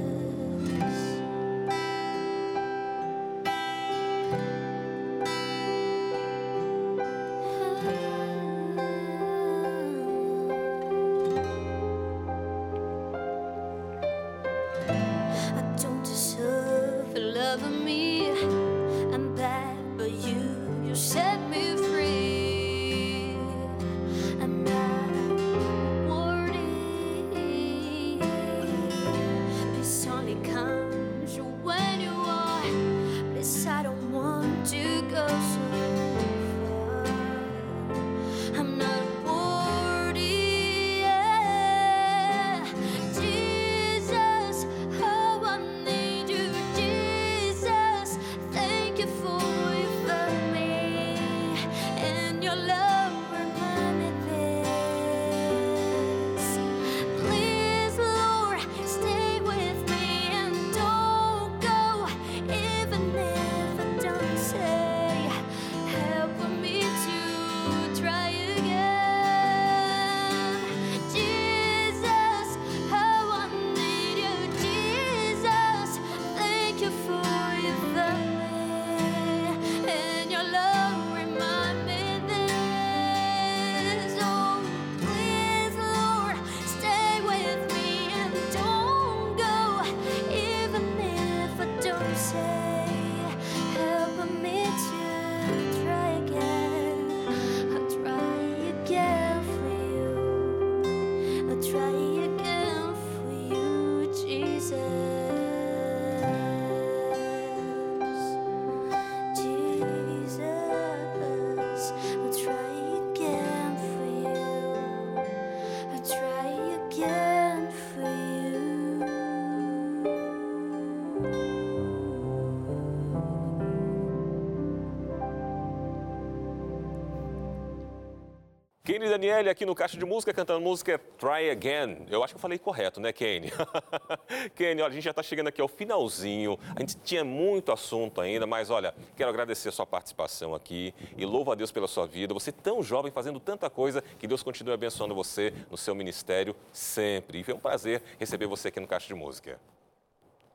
Kenny 129.02 129.10
Daniele 129.10 129.50
aqui 129.50 129.66
no 129.66 129.74
Caixa 129.74 129.98
de 129.98 130.04
Música 130.04 130.32
cantando 130.32 130.60
música 130.60 130.96
Try 131.18 131.50
Again. 131.50 132.06
Eu 132.08 132.22
acho 132.22 132.34
que 132.34 132.36
eu 132.36 132.40
falei 132.40 132.56
correto, 132.56 133.00
né, 133.00 133.12
Kenny? 133.12 133.50
Kenny, 134.54 134.80
olha, 134.80 134.92
a 134.92 134.94
gente 134.94 135.02
já 135.02 135.10
está 135.10 135.24
chegando 135.24 135.48
aqui 135.48 135.60
ao 135.60 135.66
finalzinho. 135.66 136.56
A 136.76 136.78
gente 136.78 136.96
tinha 136.98 137.24
muito 137.24 137.72
assunto 137.72 138.20
ainda, 138.20 138.46
mas 138.46 138.70
olha, 138.70 138.94
quero 139.16 139.28
agradecer 139.28 139.70
a 139.70 139.72
sua 139.72 139.84
participação 139.84 140.54
aqui 140.54 140.94
e 141.16 141.26
louvo 141.26 141.50
a 141.50 141.56
Deus 141.56 141.72
pela 141.72 141.88
sua 141.88 142.06
vida. 142.06 142.32
Você 142.32 142.52
tão 142.52 142.80
jovem, 142.80 143.10
fazendo 143.10 143.40
tanta 143.40 143.68
coisa, 143.68 144.02
que 144.20 144.28
Deus 144.28 144.40
continue 144.40 144.72
abençoando 144.72 145.16
você 145.16 145.52
no 145.68 145.76
seu 145.76 145.96
ministério 145.96 146.54
sempre. 146.72 147.40
E 147.40 147.42
foi 147.42 147.54
um 147.54 147.58
prazer 147.58 148.00
receber 148.20 148.46
você 148.46 148.68
aqui 148.68 148.78
no 148.78 148.86
Caixa 148.86 149.08
de 149.08 149.14
Música. 149.14 149.58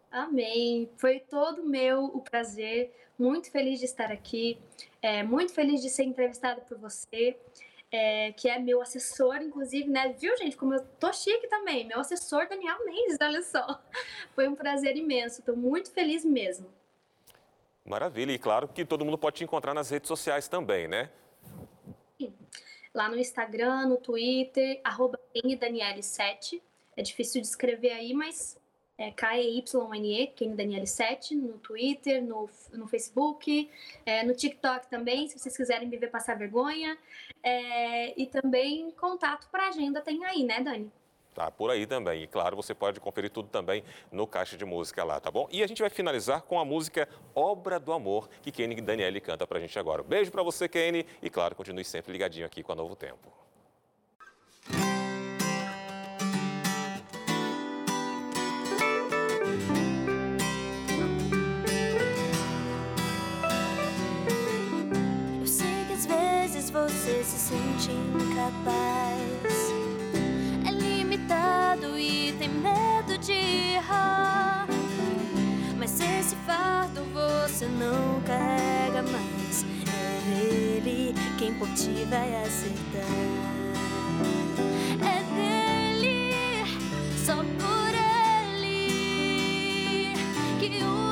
Amém. 0.09 0.89
Foi 0.95 1.19
todo 1.19 1.65
meu 1.65 2.05
o 2.05 2.21
prazer. 2.21 2.93
Muito 3.19 3.51
feliz 3.51 3.77
de 3.79 3.85
estar 3.85 4.09
aqui. 4.09 4.57
É, 5.01 5.21
muito 5.21 5.51
feliz 5.53 5.81
de 5.81 5.89
ser 5.89 6.03
entrevistada 6.03 6.61
por 6.61 6.77
você, 6.77 7.35
é, 7.91 8.33
que 8.33 8.49
é 8.49 8.59
meu 8.59 8.81
assessor, 8.81 9.38
inclusive, 9.38 9.89
né? 9.89 10.13
Viu, 10.19 10.35
gente? 10.38 10.57
Como 10.57 10.73
eu 10.73 10.85
tô 10.99 11.11
chique 11.13 11.47
também. 11.47 11.85
Meu 11.85 11.99
assessor, 11.99 12.47
Daniel 12.47 12.83
Mendes, 12.85 13.17
olha 13.21 13.41
só. 13.41 13.81
Foi 14.35 14.47
um 14.47 14.55
prazer 14.55 14.95
imenso. 14.97 15.41
Tô 15.41 15.55
muito 15.55 15.91
feliz 15.91 16.25
mesmo. 16.25 16.67
Maravilha. 17.85 18.31
E 18.33 18.39
claro 18.39 18.67
que 18.67 18.83
todo 18.83 19.05
mundo 19.05 19.17
pode 19.17 19.38
te 19.38 19.43
encontrar 19.43 19.73
nas 19.73 19.89
redes 19.89 20.07
sociais 20.07 20.47
também, 20.47 20.88
né? 20.88 21.09
Lá 22.93 23.07
no 23.07 23.17
Instagram, 23.17 23.85
no 23.88 23.97
Twitter, 23.97 24.81
arroba 24.83 25.19
Daniele7. 25.35 26.61
É 26.95 27.01
difícil 27.01 27.41
de 27.41 27.47
escrever 27.47 27.91
aí, 27.91 28.13
mas 28.13 28.57
é 28.97 29.11
K-E-Y-N-E, 29.11 30.27
Kenny 30.27 30.55
Daniele 30.55 30.87
7, 30.87 31.35
no 31.35 31.59
Twitter, 31.59 32.23
no, 32.23 32.49
no 32.73 32.87
Facebook, 32.87 33.69
é, 34.05 34.23
no 34.23 34.33
TikTok 34.33 34.87
também, 34.89 35.27
se 35.27 35.37
vocês 35.37 35.55
quiserem 35.55 35.87
me 35.87 35.97
ver 35.97 36.09
passar 36.09 36.35
vergonha. 36.35 36.97
É, 37.43 38.19
e 38.19 38.25
também 38.25 38.91
contato 38.91 39.47
para 39.51 39.67
agenda 39.67 40.01
tem 40.01 40.25
aí, 40.25 40.43
né, 40.43 40.61
Dani? 40.61 40.91
Tá 41.35 41.51
por 41.51 41.69
aí 41.69 41.85
também. 41.85 42.23
E 42.23 42.27
claro, 42.27 42.55
você 42.55 42.73
pode 42.73 42.99
conferir 42.99 43.29
tudo 43.29 43.47
também 43.47 43.83
no 44.11 44.25
Caixa 44.25 44.57
de 44.57 44.65
Música 44.65 45.03
lá, 45.03 45.19
tá 45.19 45.29
bom? 45.29 45.47
E 45.51 45.61
a 45.61 45.67
gente 45.67 45.79
vai 45.79 45.89
finalizar 45.91 46.41
com 46.41 46.59
a 46.59 46.65
música 46.65 47.07
Obra 47.35 47.79
do 47.79 47.93
Amor, 47.93 48.27
que 48.41 48.51
Kenny 48.51 48.75
e 48.75 48.81
Daniele 48.81 49.21
canta 49.21 49.45
pra 49.45 49.59
gente 49.59 49.77
agora. 49.77 50.01
Beijo 50.01 50.31
pra 50.31 50.41
você, 50.41 50.67
Kenny. 50.67 51.05
E 51.21 51.29
claro, 51.29 51.53
continue 51.53 51.83
sempre 51.83 52.11
ligadinho 52.11 52.47
aqui 52.47 52.63
com 52.63 52.71
a 52.71 52.75
Novo 52.75 52.95
Tempo. 52.95 53.46
capaz. 68.47 69.73
É 70.65 70.71
limitado 70.71 71.99
e 71.99 72.33
tem 72.39 72.49
medo 72.49 73.17
de 73.17 73.33
errar. 73.75 74.67
Mas 75.77 75.99
esse 75.99 76.35
fardo 76.45 77.01
você 77.13 77.65
não 77.65 78.21
carrega 78.21 79.03
mais. 79.03 79.65
É 79.93 80.29
ele 80.39 81.13
quem 81.37 81.53
por 81.55 81.67
ti 81.69 82.05
vai 82.09 82.35
aceitar. 82.43 83.03
É 85.01 85.23
dele, 85.35 86.33
só 87.25 87.35
por 87.35 87.93
ele 88.63 90.13
que 90.59 90.83
o 90.83 91.07